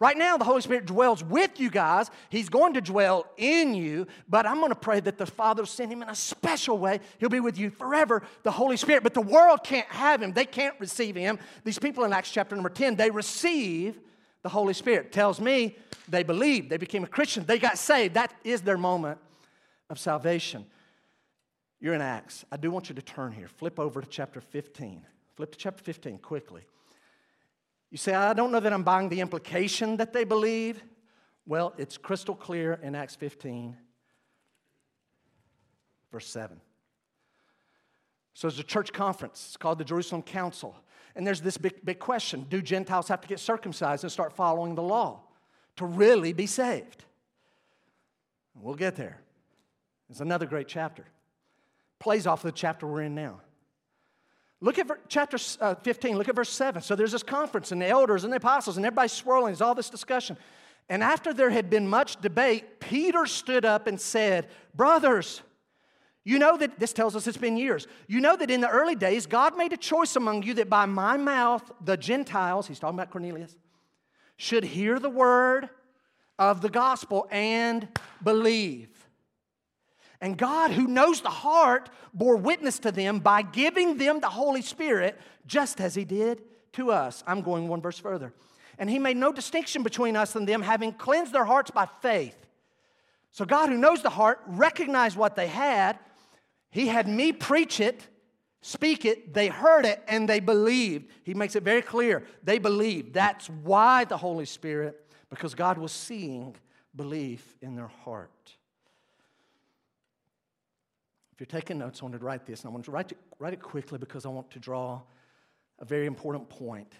[0.00, 2.10] Right now, the Holy Spirit dwells with you guys.
[2.28, 5.92] He's going to dwell in you, but I'm going to pray that the Father send
[5.92, 7.00] him in a special way.
[7.18, 9.04] He'll be with you forever, the Holy Spirit.
[9.04, 11.38] But the world can't have him, they can't receive him.
[11.62, 13.98] These people in Acts chapter number 10, they receive
[14.42, 15.12] the Holy Spirit.
[15.12, 15.76] Tells me
[16.08, 18.14] they believed, they became a Christian, they got saved.
[18.14, 19.18] That is their moment
[19.90, 20.66] of salvation.
[21.80, 22.44] You're in Acts.
[22.50, 23.46] I do want you to turn here.
[23.46, 25.06] Flip over to chapter 15.
[25.36, 26.62] Flip to chapter 15 quickly.
[27.94, 30.82] You say, I don't know that I'm buying the implication that they believe.
[31.46, 33.76] Well, it's crystal clear in Acts 15,
[36.10, 36.60] verse 7.
[38.32, 39.44] So there's a church conference.
[39.46, 40.74] It's called the Jerusalem Council.
[41.14, 44.74] And there's this big, big question Do Gentiles have to get circumcised and start following
[44.74, 45.20] the law
[45.76, 47.04] to really be saved?
[48.56, 49.20] We'll get there.
[50.10, 51.06] It's another great chapter.
[52.00, 53.40] Plays off of the chapter we're in now.
[54.64, 56.80] Look at chapter uh, 15, look at verse 7.
[56.80, 59.48] So there's this conference, and the elders and the apostles, and everybody's swirling.
[59.48, 60.38] There's all this discussion.
[60.88, 65.42] And after there had been much debate, Peter stood up and said, Brothers,
[66.24, 67.86] you know that, this tells us it's been years.
[68.06, 70.86] You know that in the early days, God made a choice among you that by
[70.86, 73.54] my mouth, the Gentiles, he's talking about Cornelius,
[74.38, 75.68] should hear the word
[76.38, 77.86] of the gospel and
[78.22, 78.93] believe.
[80.24, 84.62] And God, who knows the heart, bore witness to them by giving them the Holy
[84.62, 86.40] Spirit, just as He did
[86.72, 87.22] to us.
[87.26, 88.32] I'm going one verse further.
[88.78, 92.38] And He made no distinction between us and them, having cleansed their hearts by faith.
[93.32, 95.98] So, God, who knows the heart, recognized what they had.
[96.70, 98.08] He had me preach it,
[98.62, 101.10] speak it, they heard it, and they believed.
[101.24, 102.24] He makes it very clear.
[102.42, 103.12] They believed.
[103.12, 106.56] That's why the Holy Spirit, because God was seeing
[106.96, 108.30] belief in their heart.
[111.34, 113.18] If you're taking notes, I want to write this, and I want to write it,
[113.40, 115.00] write it quickly because I want to draw
[115.80, 116.92] a very important point.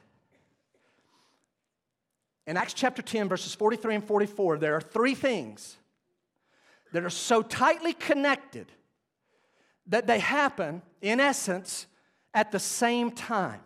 [2.45, 5.77] In Acts chapter 10, verses 43 and 44, there are three things
[6.93, 8.67] that are so tightly connected
[9.87, 11.87] that they happen, in essence,
[12.35, 13.61] at the same time.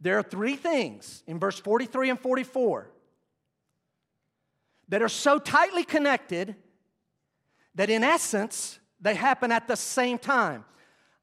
[0.00, 2.88] There are three things in verse 43 and 44
[4.90, 6.54] that are so tightly connected
[7.76, 10.64] that in essence they happen at the same time.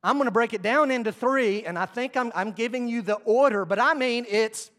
[0.04, 3.02] I'm going to break it down into three, and I think I'm, I'm giving you
[3.02, 4.72] the order, but I mean it's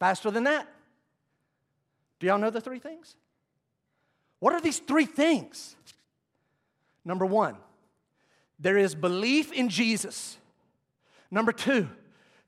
[0.00, 0.66] faster than that.
[2.18, 3.14] Do y'all know the three things?
[4.40, 5.76] What are these three things?
[7.04, 7.56] Number one,
[8.58, 10.38] there is belief in Jesus.
[11.30, 11.88] Number two,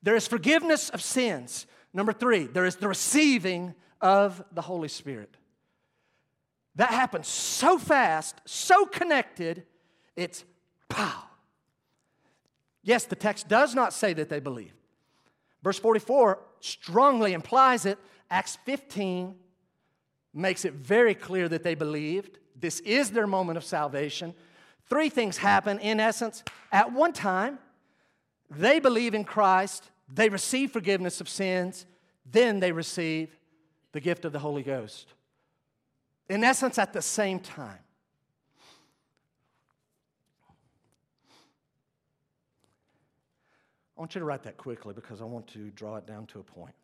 [0.02, 1.66] there is forgiveness of sins.
[1.92, 5.36] Number three, there is the receiving of the Holy Spirit.
[6.76, 9.64] That happens so fast, so connected,
[10.16, 10.44] it's
[10.88, 11.24] pow.
[12.82, 14.72] Yes, the text does not say that they believe.
[15.62, 17.98] Verse 44 strongly implies it.
[18.30, 19.34] Acts 15
[20.32, 22.38] makes it very clear that they believed.
[22.54, 24.34] This is their moment of salvation.
[24.88, 26.42] Three things happen in essence.
[26.72, 27.58] At one time,
[28.50, 31.86] they believe in Christ, they receive forgiveness of sins,
[32.24, 33.37] then they receive
[33.92, 35.12] the gift of the Holy Ghost.
[36.28, 37.78] In essence, at the same time.
[43.96, 46.38] I want you to write that quickly because I want to draw it down to
[46.38, 46.74] a point.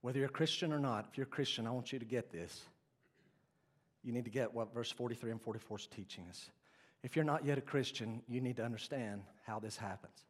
[0.00, 2.30] Whether you're a Christian or not, if you're a Christian, I want you to get
[2.30, 2.60] this.
[4.04, 6.50] You need to get what verse 43 and 44 is teaching us.
[7.02, 10.24] If you're not yet a Christian, you need to understand how this happens.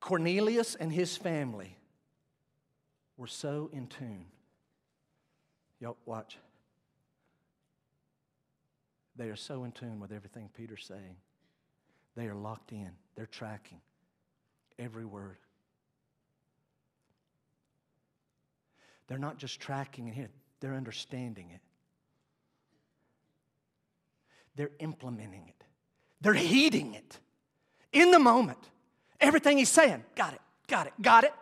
[0.00, 1.76] Cornelius and his family
[3.16, 4.26] were so in tune.
[5.80, 6.38] Y'all, watch.
[9.16, 11.16] They are so in tune with everything Peter's saying.
[12.16, 13.80] They are locked in, they're tracking
[14.78, 15.36] every word.
[19.08, 20.30] They're not just tracking it here,
[20.60, 21.60] they're understanding it.
[24.58, 25.64] They're implementing it.
[26.20, 27.20] They're heeding it
[27.92, 28.58] in the moment.
[29.20, 31.32] Everything he's saying, got it, got it, got it,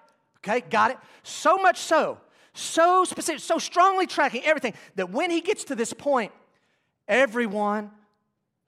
[0.40, 0.98] okay, got it.
[1.22, 2.18] So much so,
[2.52, 6.30] so specific, so strongly tracking everything that when he gets to this point,
[7.08, 7.90] everyone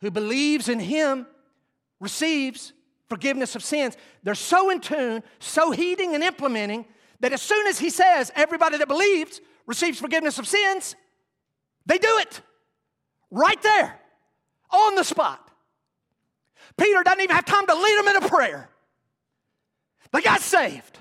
[0.00, 1.26] who believes in him
[2.00, 2.72] receives
[3.06, 3.98] forgiveness of sins.
[4.22, 6.86] They're so in tune, so heeding and implementing
[7.20, 10.96] that as soon as he says everybody that believes receives forgiveness of sins,
[11.84, 12.40] they do it
[13.30, 14.00] right there
[14.70, 15.50] on the spot.
[16.76, 18.68] Peter doesn't even have time to lead them in a prayer.
[20.12, 20.98] They got saved.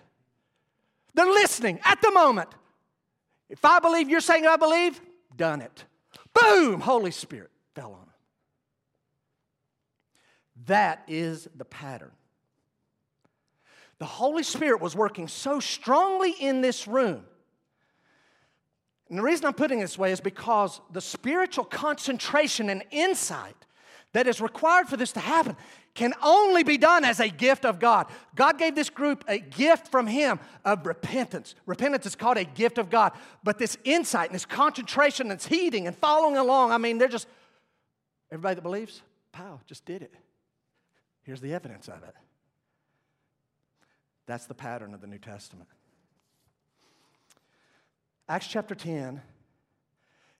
[1.13, 2.49] They're listening at the moment.
[3.49, 4.99] If I believe, you're saying I believe,
[5.35, 5.85] done it.
[6.33, 8.15] Boom, Holy Spirit fell on them.
[10.65, 12.11] That is the pattern.
[13.99, 17.23] The Holy Spirit was working so strongly in this room.
[19.09, 23.55] And the reason I'm putting it this way is because the spiritual concentration and insight
[24.13, 25.55] that is required for this to happen
[25.93, 28.07] can only be done as a gift of God.
[28.35, 31.55] God gave this group a gift from Him of repentance.
[31.65, 33.13] Repentance is called a gift of God.
[33.43, 37.07] But this insight and this concentration and this heeding and following along, I mean, they're
[37.07, 37.27] just,
[38.31, 39.01] everybody that believes,
[39.31, 40.13] pow, just did it.
[41.23, 42.13] Here's the evidence of it.
[44.27, 45.69] That's the pattern of the New Testament.
[48.29, 49.21] Acts chapter 10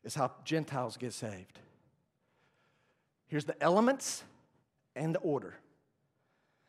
[0.03, 1.59] is how Gentiles get saved.
[3.27, 4.23] Here's the elements
[4.95, 5.55] and the order.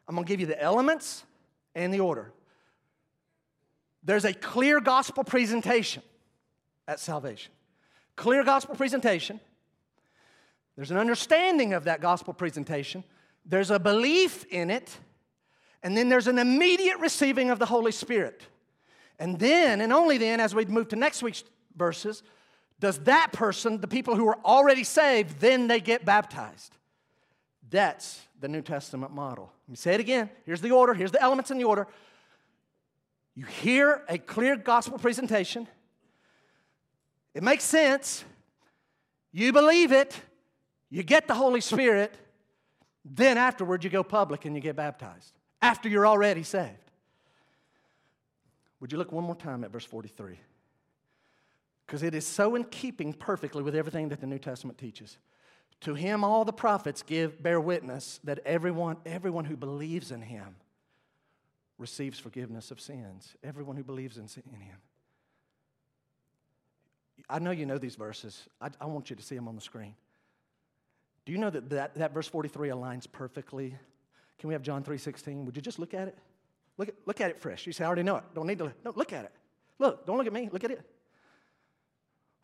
[0.06, 1.24] I'm going to give you the elements
[1.74, 2.32] and the order.
[4.02, 6.02] There's a clear gospel presentation
[6.86, 7.52] at salvation.
[8.16, 9.40] Clear gospel presentation.
[10.76, 13.04] There's an understanding of that gospel presentation.
[13.44, 14.96] There's a belief in it.
[15.82, 18.42] And then there's an immediate receiving of the Holy Spirit.
[19.18, 21.44] And then, and only then, as we move to next week's
[21.76, 22.22] verses,
[22.80, 26.76] does that person, the people who are already saved, then they get baptized.
[27.70, 29.52] That's the New Testament model.
[29.66, 30.30] Let me say it again.
[30.46, 31.86] Here's the order, here's the elements in the order.
[33.34, 35.68] You hear a clear gospel presentation,
[37.34, 38.24] it makes sense,
[39.32, 40.20] you believe it,
[40.90, 42.14] you get the Holy Spirit,
[43.04, 46.87] then afterward you go public and you get baptized after you're already saved.
[48.80, 50.38] Would you look one more time at verse 43?
[51.88, 55.16] because it is so in keeping perfectly with everything that the New Testament teaches.
[55.82, 60.56] To him all the prophets give bear witness that everyone everyone who believes in him
[61.78, 63.34] receives forgiveness of sins.
[63.42, 64.76] Everyone who believes in, in him.
[67.30, 68.48] I know you know these verses.
[68.60, 69.94] I, I want you to see them on the screen.
[71.24, 73.74] Do you know that, that that verse 43 aligns perfectly?
[74.38, 75.46] Can we have John 3:16?
[75.46, 76.18] Would you just look at it?
[76.78, 77.66] Look at, look at it fresh.
[77.66, 78.24] You say, I already know it.
[78.34, 78.72] Don't need to.
[78.84, 79.32] No, look at it.
[79.78, 80.48] Look, don't look at me.
[80.50, 80.80] Look at it.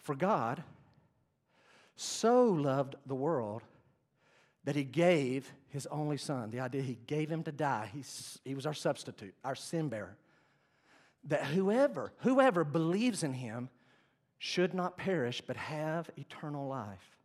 [0.01, 0.63] For God
[1.97, 3.63] so loved the world
[4.65, 6.51] that he gave his only son.
[6.51, 7.91] The idea he gave him to die.
[7.95, 10.17] He's, he was our substitute, our sin bearer.
[11.25, 13.69] That whoever, whoever believes in him
[14.39, 17.17] should not perish but have eternal life.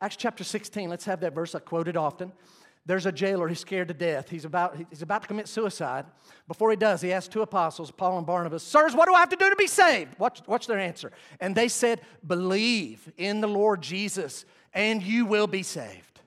[0.00, 2.32] Acts chapter 16, let's have that verse I quoted often.
[2.86, 4.28] There's a jailer, he's scared to death.
[4.28, 6.04] He's about, he's about to commit suicide.
[6.46, 9.30] Before he does, he asks two apostles, Paul and Barnabas, Sirs, what do I have
[9.30, 10.18] to do to be saved?
[10.18, 11.10] Watch, watch their answer.
[11.40, 16.20] And they said, Believe in the Lord Jesus, and you will be saved.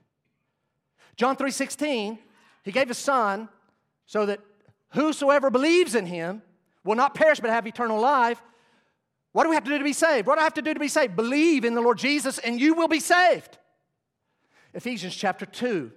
[1.16, 2.20] John 3:16,
[2.64, 3.50] he gave his son
[4.06, 4.40] so that
[4.90, 6.42] whosoever believes in him
[6.84, 8.42] will not perish but have eternal life.
[9.32, 10.26] What do we have to do to be saved?
[10.26, 11.16] What do I have to do to be saved?
[11.16, 13.58] Believe in the Lord Jesus, and you will be saved.
[14.74, 15.92] Ephesians chapter 2,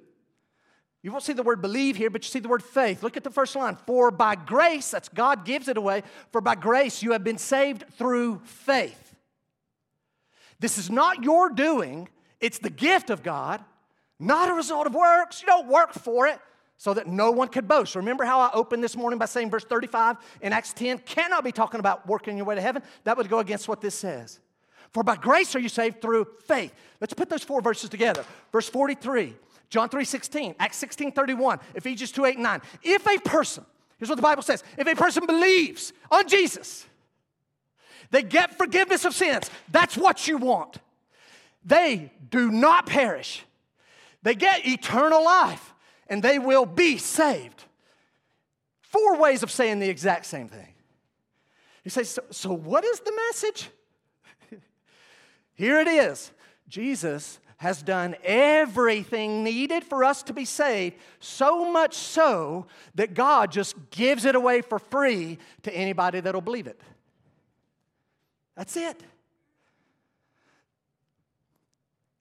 [1.03, 3.03] you won't see the word believe here, but you see the word faith.
[3.03, 3.76] Look at the first line.
[3.86, 7.84] For by grace, that's God gives it away, for by grace you have been saved
[7.96, 9.14] through faith.
[10.59, 13.64] This is not your doing, it's the gift of God,
[14.18, 15.40] not a result of works.
[15.40, 16.38] You don't work for it
[16.76, 17.94] so that no one could boast.
[17.94, 21.53] Remember how I opened this morning by saying verse 35 in Acts 10 cannot be
[21.53, 22.82] talking about working your way to heaven.
[23.05, 24.38] That would go against what this says.
[24.92, 26.74] For by grace are you saved through faith.
[27.01, 28.24] Let's put those four verses together.
[28.53, 29.34] Verse 43
[29.71, 32.61] John 3 16, Acts 16 31, Ephesians 2 8 9.
[32.83, 33.64] If a person,
[33.99, 36.87] here's what the Bible says if a person believes on Jesus,
[38.11, 39.49] they get forgiveness of sins.
[39.71, 40.79] That's what you want.
[41.64, 43.45] They do not perish,
[44.23, 45.73] they get eternal life,
[46.09, 47.64] and they will be saved.
[48.81, 50.75] Four ways of saying the exact same thing.
[51.85, 53.71] You say, so, so what is the message?
[55.55, 56.33] Here it is
[56.68, 63.52] Jesus has done everything needed for us to be saved, so much so that God
[63.52, 66.80] just gives it away for free to anybody that'll believe it.
[68.56, 68.98] That's it.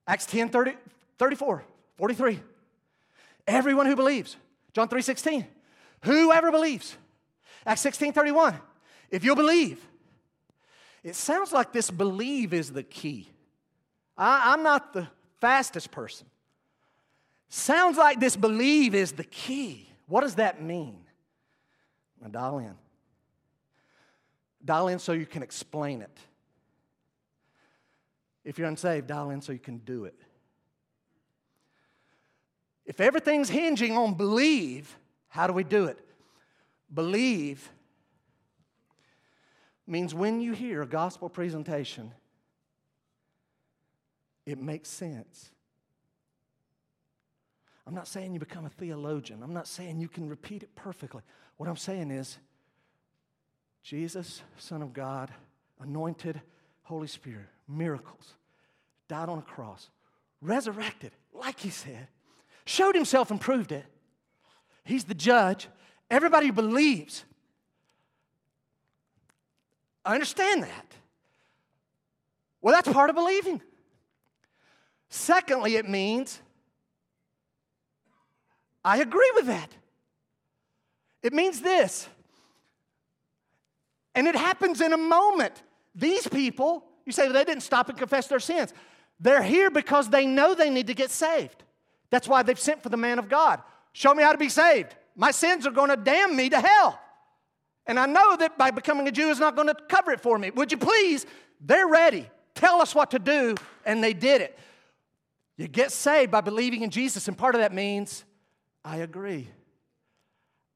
[0.06, 0.74] Acts 10 30,
[1.18, 1.64] 34,
[1.96, 2.40] 43.
[3.48, 4.36] Everyone who believes.
[4.74, 5.48] John 3 16.
[6.04, 6.98] Whoever believes.
[7.66, 8.60] Acts 16 31.
[9.10, 9.88] If you'll believe.
[11.02, 13.30] It sounds like this believe is the key.
[14.18, 15.08] I, I'm not the
[15.40, 16.28] fastest person.
[17.50, 19.90] Sounds like this believe is the key.
[20.08, 21.02] What does that mean?
[22.22, 22.76] Now, dial in.
[24.64, 26.18] Dial in so you can explain it.
[28.44, 30.16] If you're unsaved, dial in so you can do it.
[32.86, 36.00] If everything's hinging on believe, how do we do it?
[36.94, 37.70] Believe
[39.86, 42.12] means when you hear a gospel presentation,
[44.50, 45.52] it makes sense.
[47.86, 49.44] I'm not saying you become a theologian.
[49.44, 51.22] I'm not saying you can repeat it perfectly.
[51.58, 52.40] What I'm saying is,
[53.84, 55.32] Jesus, Son of God,
[55.80, 56.42] anointed
[56.82, 58.34] Holy Spirit, miracles,
[59.08, 59.90] died on a cross,
[60.42, 62.08] resurrected, like he said,
[62.66, 63.86] showed himself and proved it.
[64.84, 65.68] He's the judge.
[66.10, 67.24] Everybody believes.
[70.04, 70.86] I understand that.
[72.62, 73.62] Well, that's part of believing.
[75.10, 76.40] Secondly, it means
[78.84, 79.70] I agree with that.
[81.22, 82.08] It means this.
[84.16, 85.62] And it happens in a moment.
[85.94, 88.74] These people, you say they didn't stop and confess their sins.
[89.20, 91.64] They're here because they know they need to get saved.
[92.10, 93.62] That's why they've sent for the man of God.
[93.94, 94.96] Show me how to be saved.
[95.16, 97.00] My sins are going to damn me to hell.
[97.86, 100.38] And I know that by becoming a Jew is not going to cover it for
[100.38, 100.52] me.
[100.52, 101.26] Would you please?
[101.60, 102.30] They're ready.
[102.56, 103.56] Tell us what to do.
[103.86, 104.58] And they did it.
[105.60, 108.24] You get saved by believing in Jesus, and part of that means
[108.86, 109.50] I agree.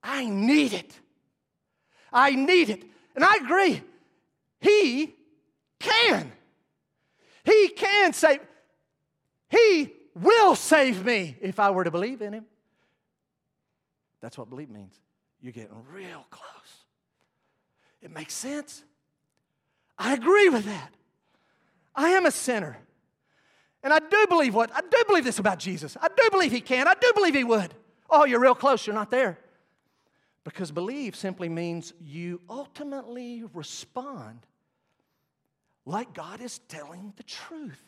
[0.04, 0.94] I need it.
[2.12, 2.84] I need it.
[3.16, 3.82] And I agree.
[4.60, 5.16] He
[5.80, 6.30] can.
[7.46, 8.42] He can save.
[9.48, 12.46] He will save me if I were to believe in him.
[14.20, 15.00] That's what believe means.
[15.42, 16.84] You're getting real close.
[18.02, 18.84] It makes sense.
[19.98, 20.94] I agree with that.
[21.96, 22.80] I am a sinner.
[23.84, 24.72] And I do believe what?
[24.74, 25.98] I do believe this about Jesus.
[26.02, 26.88] I do believe he can.
[26.88, 27.74] I do believe he would.
[28.10, 28.88] Oh, you're real close.
[28.88, 29.38] You're not there.
[30.44, 34.40] Because believe simply means you ultimately respond
[35.86, 37.82] like God is telling the truth.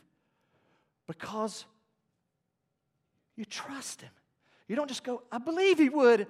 [1.07, 1.65] Because
[3.35, 4.11] you trust him.
[4.67, 6.27] You don't just go, I believe he would.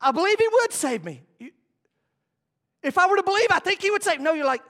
[0.00, 1.22] I believe he would save me.
[2.82, 4.20] If I were to believe, I think he would save.
[4.20, 4.62] No, you're like,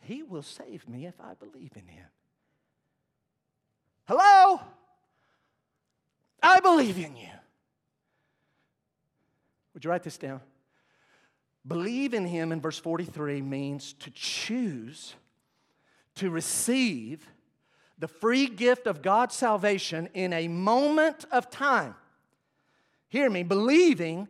[0.00, 2.06] he will save me if I believe in him.
[4.06, 4.60] Hello?
[6.42, 7.28] I believe in you.
[9.74, 10.40] Would you write this down?
[11.66, 15.14] Believe in him in verse 43 means to choose
[16.14, 17.28] to receive
[17.98, 21.94] the free gift of God's salvation in a moment of time.
[23.08, 24.28] Hear me, believing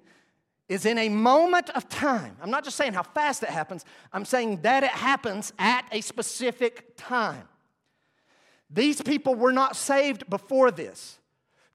[0.68, 2.36] is in a moment of time.
[2.42, 6.00] I'm not just saying how fast it happens, I'm saying that it happens at a
[6.00, 7.48] specific time.
[8.70, 11.18] These people were not saved before this.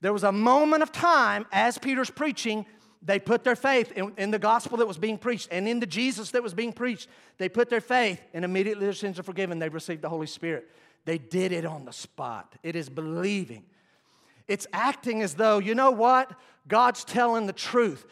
[0.02, 2.66] There was a moment of time as Peter's preaching,
[3.04, 5.88] they put their faith in, in, the gospel that was being preached and in the
[5.88, 7.08] Jesus that was being preached.
[7.38, 9.58] They put their faith, and immediately their sins are forgiven.
[9.58, 10.70] They received the Holy Spirit.
[11.06, 12.56] They did it on the spot.
[12.62, 13.64] It is believing.
[14.48, 16.32] It's acting as though, you know what?
[16.68, 18.06] God's telling the truth.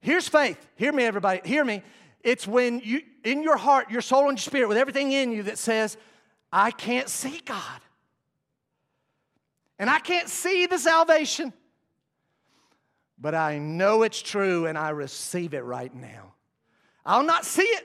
[0.00, 0.58] Here's faith.
[0.76, 1.40] Hear me, everybody.
[1.44, 1.82] Hear me.
[2.22, 5.44] It's when you, in your heart, your soul, and your spirit, with everything in you
[5.44, 5.96] that says,
[6.52, 7.80] I can't see God.
[9.80, 11.52] And I can't see the salvation.
[13.18, 16.34] But I know it's true and I receive it right now.
[17.04, 17.84] I'll not see it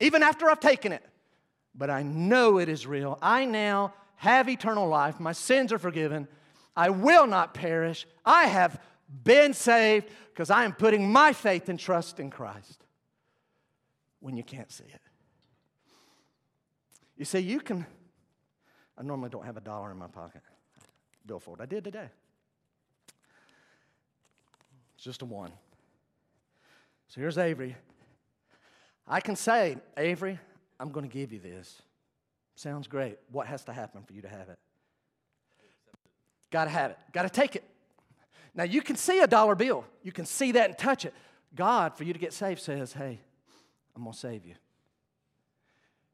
[0.00, 1.04] even after I've taken it
[1.76, 3.18] but I know it is real.
[3.20, 5.20] I now have eternal life.
[5.20, 6.26] My sins are forgiven.
[6.74, 8.06] I will not perish.
[8.24, 8.80] I have
[9.24, 12.82] been saved because I am putting my faith and trust in Christ
[14.20, 15.00] when you can't see it.
[17.16, 17.86] You see, you can.
[18.98, 20.42] I normally don't have a dollar in my pocket.
[21.26, 21.60] Billfold.
[21.60, 22.08] I did today.
[24.94, 25.52] It's just a one.
[27.08, 27.76] So here's Avery.
[29.06, 30.38] I can say, Avery,
[30.80, 31.82] I'm going to give you this.
[32.56, 33.18] Sounds great.
[33.30, 34.58] What has to happen for you to have it?
[36.50, 36.98] Got to have it.
[37.12, 37.64] Got to take it.
[38.54, 39.84] Now, you can see a dollar bill.
[40.02, 41.12] You can see that and touch it.
[41.54, 43.20] God, for you to get saved, says, Hey,
[43.94, 44.54] I'm going to save you.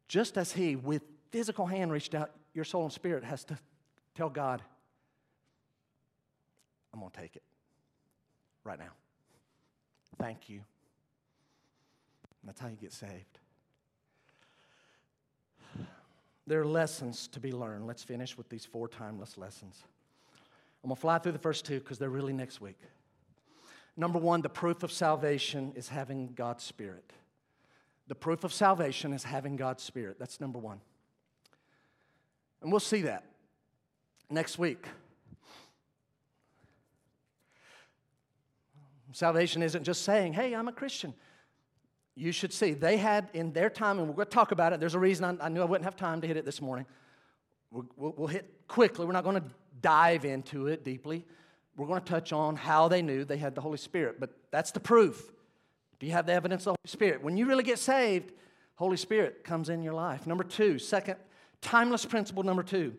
[0.09, 3.59] Just as He, with physical hand, reached out, your soul and spirit has to
[4.15, 4.63] tell God,
[6.93, 7.43] I'm going to take it
[8.65, 8.93] right now.
[10.19, 10.57] Thank you.
[12.41, 13.39] And that's how you get saved.
[16.47, 17.87] There are lessons to be learned.
[17.87, 19.83] Let's finish with these four timeless lessons.
[20.83, 22.79] I'm going to fly through the first two because they're really next week.
[23.97, 27.13] Number one, the proof of salvation is having God's Spirit.
[28.09, 30.19] The proof of salvation is having God's Spirit.
[30.19, 30.81] That's number one.
[32.61, 33.25] And we'll see that
[34.29, 34.87] next week.
[39.13, 41.15] Salvation isn't just saying, hey, I'm a Christian.
[42.15, 44.81] You should see, they had in their time, and we're going to talk about it.
[44.81, 46.85] There's a reason I, I knew I wouldn't have time to hit it this morning.
[47.71, 49.07] We'll, we'll, we'll hit quickly.
[49.07, 49.45] We're not going to
[49.81, 51.25] dive into it deeply.
[51.77, 54.73] We're going to touch on how they knew they had the Holy Spirit, but that's
[54.73, 55.33] the proof.
[55.99, 57.23] Do you have the evidence of the Holy Spirit?
[57.23, 58.33] When you really get saved,
[58.75, 60.27] Holy Spirit comes in your life.
[60.27, 61.17] Number two, second,
[61.61, 62.95] timeless principle number two.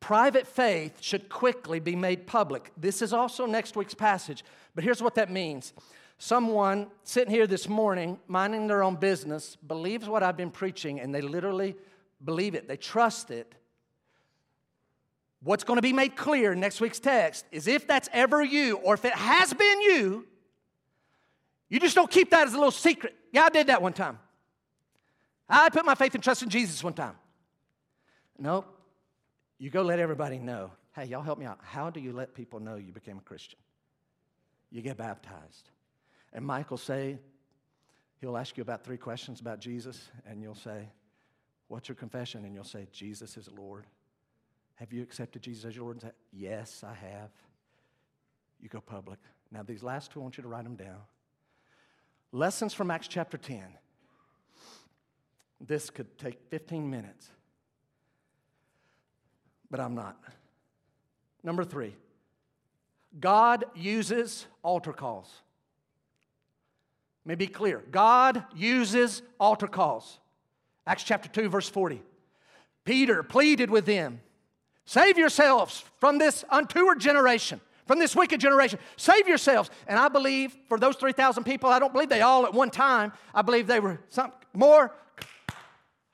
[0.00, 2.70] Private faith should quickly be made public.
[2.76, 4.44] This is also next week's passage,
[4.74, 5.72] but here's what that means.
[6.18, 11.14] Someone sitting here this morning, minding their own business, believes what I've been preaching, and
[11.14, 11.76] they literally
[12.24, 12.68] believe it.
[12.68, 13.54] They trust it.
[15.42, 18.76] What's going to be made clear in next week's text is if that's ever you,
[18.78, 20.26] or if it has been you,
[21.68, 23.14] you just don't keep that as a little secret.
[23.32, 24.18] Yeah, I did that one time.
[25.48, 27.14] I put my faith and trust in Jesus one time.
[28.38, 28.64] No,
[29.58, 30.70] you go let everybody know.
[30.94, 31.58] Hey, y'all help me out.
[31.62, 33.58] How do you let people know you became a Christian?
[34.70, 35.70] You get baptized.
[36.32, 37.18] And will say,
[38.20, 40.88] he'll ask you about three questions about Jesus, and you'll say,
[41.68, 42.44] What's your confession?
[42.44, 43.86] And you'll say, Jesus is Lord.
[44.76, 46.00] Have you accepted Jesus as your Lord?
[46.00, 47.30] Say, yes, I have.
[48.60, 49.18] You go public.
[49.52, 51.00] Now, these last two, I want you to write them down.
[52.32, 53.62] Lessons from Acts chapter 10.
[55.60, 57.28] This could take 15 minutes,
[59.70, 60.16] but I'm not.
[61.42, 61.94] Number three,
[63.18, 65.30] God uses altar calls.
[67.24, 70.18] Let me be clear God uses altar calls.
[70.86, 72.02] Acts chapter 2, verse 40.
[72.84, 74.20] Peter pleaded with them
[74.86, 78.78] Save yourselves from this untoward generation, from this wicked generation.
[78.96, 79.68] Save yourselves.
[79.86, 83.12] And I believe for those 3,000 people, I don't believe they all at one time,
[83.34, 84.94] I believe they were some more.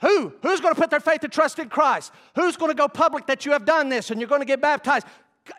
[0.05, 0.35] Who?
[0.43, 2.13] Who's going to put their faith and trust in Christ?
[2.37, 4.61] Who's going to go public that you have done this and you're going to get
[4.61, 5.07] baptized?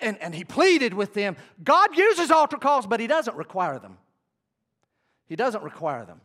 [0.01, 1.35] And, and he pleaded with them.
[1.63, 3.97] God uses altar calls, but he doesn't require them.
[5.27, 6.21] He doesn't require them.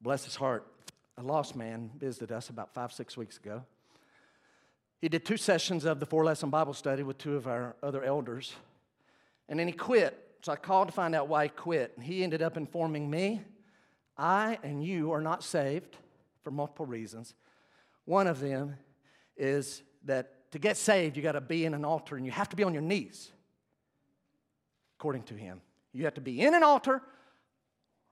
[0.00, 0.66] Bless his heart.
[1.18, 3.62] A lost man visited us about five, six weeks ago.
[5.02, 8.02] He did two sessions of the four lesson Bible study with two of our other
[8.02, 8.54] elders,
[9.50, 10.18] and then he quit.
[10.40, 11.92] So I called to find out why he quit.
[11.96, 13.42] And he ended up informing me
[14.16, 15.96] I and you are not saved
[16.42, 17.34] for multiple reasons.
[18.04, 18.76] One of them
[19.36, 22.48] is that to get saved, you got to be in an altar and you have
[22.50, 23.30] to be on your knees,
[24.98, 25.60] according to him.
[25.92, 27.02] You have to be in an altar.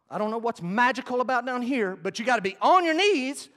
[0.08, 2.94] I don't know what's magical about down here, but you got to be on your
[2.94, 3.48] knees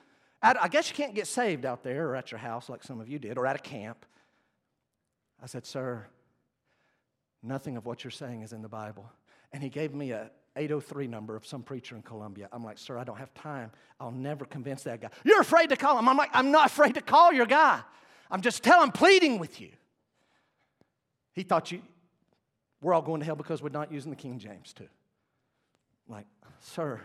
[0.44, 3.07] I guess you can't get saved out there or at your house like some of
[3.07, 4.06] you did or at a camp.
[5.41, 6.06] I said, Sir,
[7.41, 9.10] nothing of what you're saying is in the Bible.
[9.53, 12.48] And he gave me a 803 number of some preacher in Columbia.
[12.52, 13.72] I'm like, Sir, I don't have time.
[14.00, 15.10] I'll never convince that guy.
[15.24, 16.08] You're afraid to call him.
[16.08, 17.82] I'm like, I'm not afraid to call your guy.
[18.30, 19.70] I'm just telling, pleading with you.
[21.34, 21.82] He thought you,
[22.82, 24.88] we're all going to hell because we're not using the King James too.
[26.08, 26.28] I'm like,
[26.60, 27.02] Sir,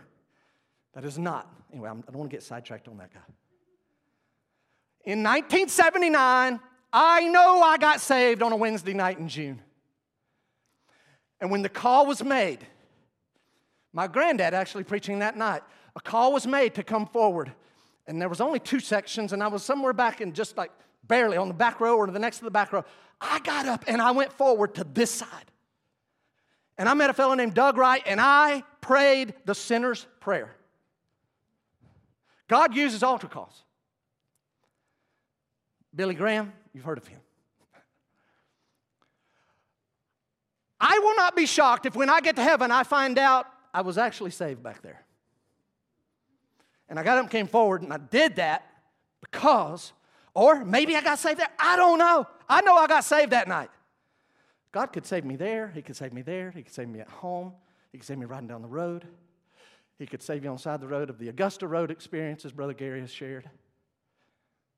[0.93, 1.51] that is not.
[1.71, 3.19] Anyway, I'm, I do not want to get sidetracked on that guy.
[5.05, 6.59] In 1979,
[6.91, 9.61] I know I got saved on a Wednesday night in June.
[11.41, 12.59] And when the call was made,
[13.93, 15.61] my granddad actually preaching that night,
[15.95, 17.51] a call was made to come forward.
[18.07, 20.71] And there was only two sections, and I was somewhere back in just like
[21.07, 22.83] barely on the back row or the next to the back row.
[23.19, 25.51] I got up and I went forward to this side.
[26.77, 30.55] And I met a fellow named Doug Wright, and I prayed the sinner's prayer.
[32.47, 33.63] God uses altar calls.
[35.93, 37.19] Billy Graham, you've heard of him.
[40.79, 43.81] I will not be shocked if when I get to heaven I find out I
[43.81, 45.03] was actually saved back there.
[46.87, 48.65] And I got up and came forward and I did that
[49.21, 49.93] because,
[50.33, 51.49] or maybe I got saved there.
[51.59, 52.27] I don't know.
[52.47, 53.69] I know I got saved that night.
[54.71, 55.71] God could save me there.
[55.73, 56.51] He could save me there.
[56.51, 57.53] He could save me at home.
[57.91, 59.05] He could save me riding down the road.
[59.97, 62.45] He could save you on the side of the road of the Augusta Road experience,
[62.45, 63.49] as Brother Gary has shared.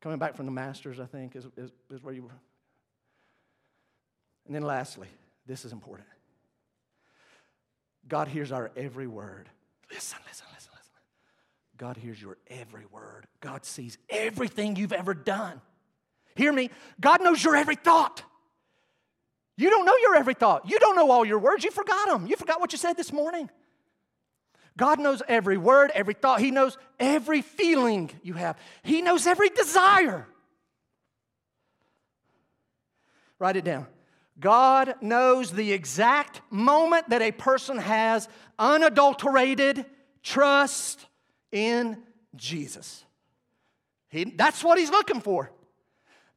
[0.02, 2.40] Coming back from the Masters, I think, is, is, is where you were.
[4.48, 5.08] And then lastly,
[5.46, 6.08] this is important.
[8.08, 9.50] God hears our every word.
[9.92, 10.94] Listen, listen, listen, listen.
[11.78, 13.28] God hears your every word.
[13.40, 15.62] God sees everything you've ever done.
[16.36, 16.70] Hear me?
[17.00, 18.24] God knows your every thought.
[19.58, 20.70] You don't know your every thought.
[20.70, 21.64] You don't know all your words.
[21.64, 22.26] You forgot them.
[22.28, 23.50] You forgot what you said this morning.
[24.78, 26.40] God knows every word, every thought.
[26.40, 30.28] He knows every feeling you have, He knows every desire.
[33.40, 33.88] Write it down.
[34.42, 38.28] God knows the exact moment that a person has
[38.58, 39.86] unadulterated
[40.24, 41.06] trust
[41.52, 42.02] in
[42.36, 43.06] Jesus.
[44.10, 45.52] He, that's what he's looking for.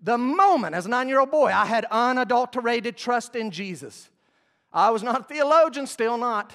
[0.02, 4.10] The moment, as a nine year old boy, I had unadulterated trust in Jesus.
[4.70, 6.52] I was not a theologian, still not.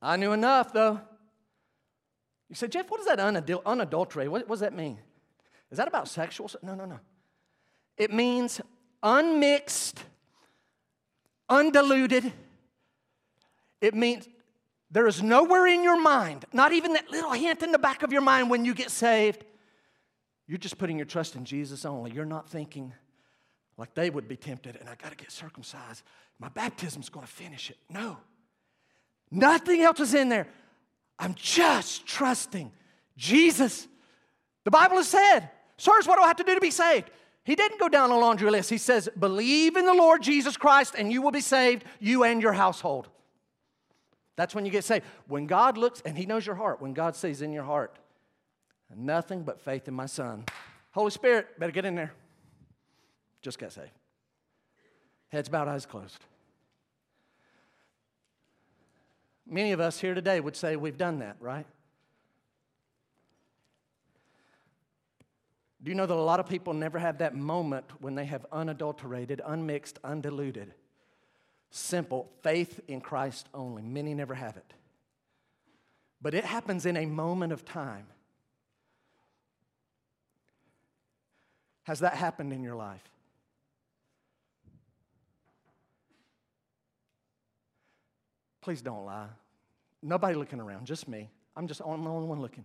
[0.00, 1.00] I knew enough, though.
[2.48, 4.32] You said, Jeff, what does that unadul- unadulterated?
[4.32, 4.98] What, what does that mean?
[5.70, 6.50] Is that about sexual?
[6.62, 6.98] No, no, no.
[7.96, 8.60] It means
[9.02, 10.02] unmixed,
[11.48, 12.32] undiluted.
[13.80, 14.28] It means
[14.90, 18.12] there is nowhere in your mind, not even that little hint in the back of
[18.12, 19.44] your mind when you get saved.
[20.46, 22.12] You're just putting your trust in Jesus only.
[22.12, 22.92] You're not thinking
[23.76, 26.02] like they would be tempted, and I got to get circumcised.
[26.38, 27.78] My baptism's going to finish it.
[27.90, 28.16] No.
[29.30, 30.46] Nothing else is in there.
[31.18, 32.70] I'm just trusting
[33.16, 33.88] Jesus.
[34.64, 37.10] The Bible has said, Sirs, what do I have to do to be saved?
[37.46, 38.70] He didn't go down a laundry list.
[38.70, 42.42] He says, Believe in the Lord Jesus Christ and you will be saved, you and
[42.42, 43.06] your household.
[44.34, 45.04] That's when you get saved.
[45.28, 48.00] When God looks, and He knows your heart, when God sees in your heart,
[48.94, 50.44] nothing but faith in my Son.
[50.90, 52.12] Holy Spirit, better get in there.
[53.42, 53.92] Just got saved.
[55.28, 56.18] Heads bowed, eyes closed.
[59.46, 61.66] Many of us here today would say we've done that, right?
[65.86, 68.44] Do you know that a lot of people never have that moment when they have
[68.50, 70.74] unadulterated, unmixed, undiluted,
[71.70, 73.82] simple faith in Christ only?
[73.82, 74.74] Many never have it.
[76.20, 78.08] But it happens in a moment of time.
[81.84, 83.08] Has that happened in your life?
[88.60, 89.28] Please don't lie.
[90.02, 91.30] Nobody looking around, just me.
[91.54, 92.64] I'm just I'm the only one looking.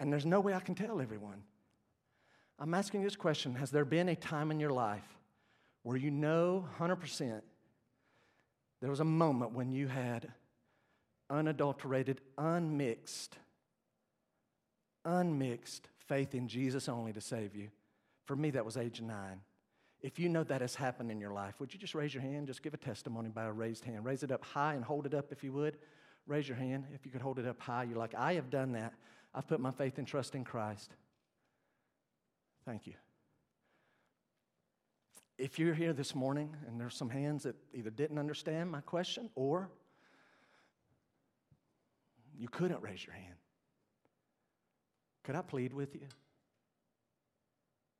[0.00, 1.42] And there's no way I can tell everyone.
[2.58, 5.06] I'm asking this question Has there been a time in your life
[5.82, 7.42] where you know 100%
[8.80, 10.32] there was a moment when you had
[11.30, 13.36] unadulterated, unmixed,
[15.04, 17.68] unmixed faith in Jesus only to save you?
[18.24, 19.40] For me, that was age nine.
[20.02, 22.48] If you know that has happened in your life, would you just raise your hand?
[22.48, 24.04] Just give a testimony by a raised hand.
[24.04, 25.78] Raise it up high and hold it up if you would.
[26.26, 26.84] Raise your hand.
[26.94, 28.92] If you could hold it up high, you're like, I have done that.
[29.34, 30.92] I've put my faith and trust in Christ.
[32.66, 32.94] Thank you.
[35.38, 39.30] If you're here this morning and there's some hands that either didn't understand my question
[39.36, 39.70] or
[42.36, 43.36] you couldn't raise your hand,
[45.22, 46.08] could I plead with you?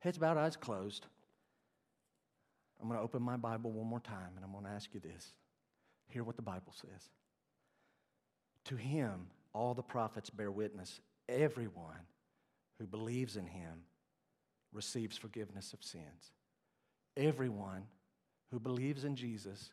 [0.01, 1.07] Heads bowed, eyes closed.
[2.81, 5.01] I'm going to open my Bible one more time and I'm going to ask you
[5.01, 5.33] this.
[6.09, 7.11] Hear what the Bible says.
[8.65, 11.01] To him, all the prophets bear witness.
[11.29, 12.07] Everyone
[12.79, 13.83] who believes in him
[14.77, 16.33] receives forgiveness of sins.
[17.17, 17.85] Everyone
[18.51, 19.71] who believes in Jesus,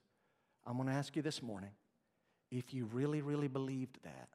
[0.66, 1.72] I'm going to ask you this morning
[2.50, 4.30] if you really, really believed that,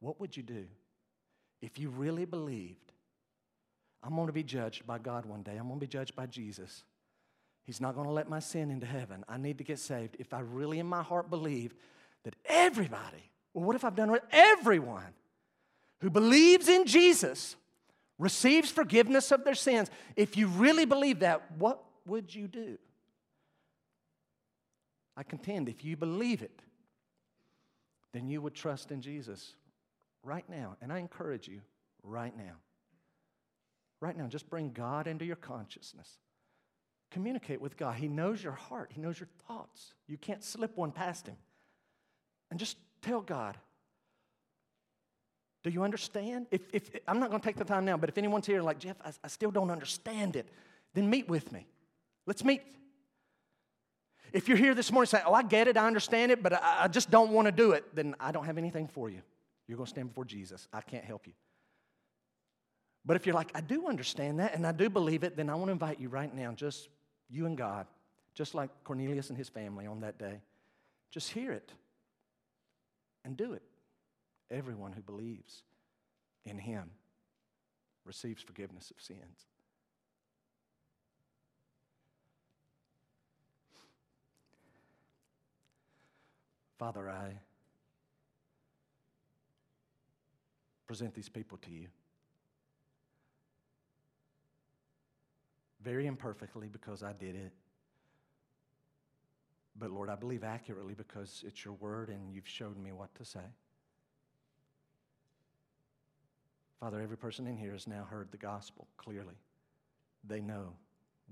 [0.00, 0.66] what would you do?
[1.62, 2.92] If you really believed,
[4.02, 6.26] I'm going to be judged by God one day, I'm going to be judged by
[6.26, 6.84] Jesus.
[7.64, 9.24] He's not going to let my sin into heaven.
[9.28, 10.16] I need to get saved.
[10.18, 11.74] If I really in my heart believe
[12.24, 15.12] that everybody, well, what if I've done with everyone
[16.00, 17.56] who believes in Jesus
[18.18, 19.90] receives forgiveness of their sins?
[20.16, 22.78] If you really believe that, what would you do?
[25.16, 26.62] I contend if you believe it,
[28.12, 29.54] then you would trust in Jesus
[30.22, 30.76] right now.
[30.80, 31.60] And I encourage you
[32.02, 32.54] right now.
[34.00, 36.08] Right now, just bring God into your consciousness.
[37.10, 37.96] Communicate with God.
[37.96, 39.94] He knows your heart, He knows your thoughts.
[40.06, 41.36] You can't slip one past Him.
[42.50, 43.56] And just tell God,
[45.62, 46.46] do you understand?
[46.50, 48.78] If, if I'm not going to take the time now, but if anyone's here like,
[48.78, 50.46] Jeff, I, I still don't understand it,
[50.94, 51.66] then meet with me.
[52.26, 52.62] Let's meet.
[54.32, 56.84] If you're here this morning saying, Oh, I get it, I understand it, but I,
[56.84, 59.22] I just don't want to do it, then I don't have anything for you.
[59.66, 60.68] You're going to stand before Jesus.
[60.72, 61.32] I can't help you.
[63.04, 65.54] But if you're like, I do understand that and I do believe it, then I
[65.54, 66.88] want to invite you right now, just
[67.30, 67.86] you and God,
[68.34, 70.40] just like Cornelius and his family on that day.
[71.10, 71.72] Just hear it
[73.24, 73.62] and do it.
[74.50, 75.62] Everyone who believes
[76.44, 76.90] in him
[78.04, 79.46] receives forgiveness of sins.
[86.78, 87.32] Father, I
[90.86, 91.88] present these people to you.
[95.82, 97.52] Very imperfectly because I did it.
[99.76, 103.24] But Lord, I believe accurately because it's your word and you've showed me what to
[103.24, 103.40] say.
[106.80, 109.34] Father, every person in here has now heard the gospel clearly.
[110.24, 110.74] They know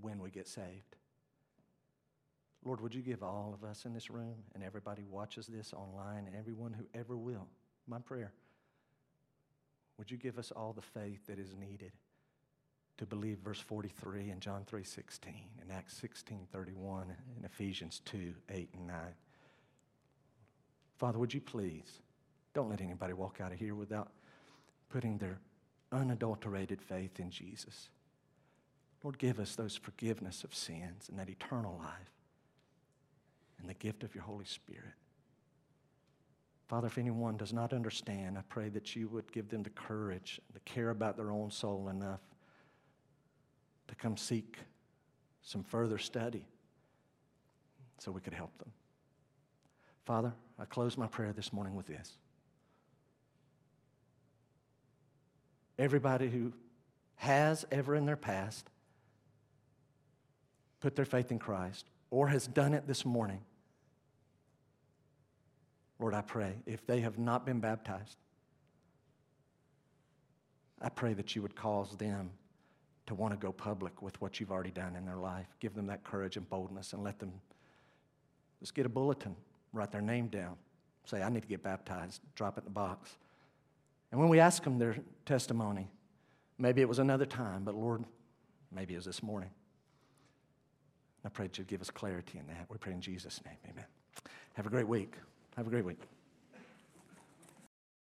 [0.01, 0.97] when we get saved.
[2.65, 6.27] Lord, would you give all of us in this room and everybody watches this online
[6.27, 7.47] and everyone who ever will,
[7.87, 8.33] my prayer,
[9.99, 11.93] would you give us all the faith that is needed
[12.99, 18.87] to believe verse 43 in John 3:16 and Acts 16:31 and Ephesians 2, 8 and
[18.87, 19.15] 9.
[20.97, 22.01] Father, would you please
[22.53, 24.11] don't let anybody walk out of here without
[24.89, 25.39] putting their
[25.93, 27.89] unadulterated faith in Jesus.
[29.03, 32.13] Lord, give us those forgiveness of sins and that eternal life
[33.61, 34.95] and the gift of your Holy Spirit.
[36.69, 40.41] Father, if anyone does not understand, I pray that you would give them the courage
[40.53, 42.21] to care about their own soul enough
[43.87, 44.59] to come seek
[45.43, 46.45] some further study
[47.99, 48.73] so we could help them.
[50.05, 52.19] Father, I close my prayer this morning with this.
[55.79, 56.53] Everybody who
[57.17, 58.69] has ever in their past
[60.81, 63.41] put their faith in Christ or has done it this morning,
[65.99, 68.19] Lord, I pray, if they have not been baptized,
[70.81, 72.31] I pray that you would cause them
[73.07, 75.47] to want to go public with what you've already done in their life.
[75.61, 77.33] Give them that courage and boldness and let them
[78.61, 79.37] just get a bulletin,
[79.73, 80.57] write their name down,
[81.05, 83.17] say, I need to get baptized, drop it in the box.
[84.11, 85.89] And when we ask them their testimony,
[86.59, 88.05] maybe it was another time, but Lord,
[88.73, 89.51] maybe it was this morning.
[91.25, 92.67] I pray that you'd give us clarity in that.
[92.69, 93.57] We pray in Jesus' name.
[93.69, 93.85] Amen.
[94.55, 95.15] Have a great week.
[95.57, 96.01] Have a great week.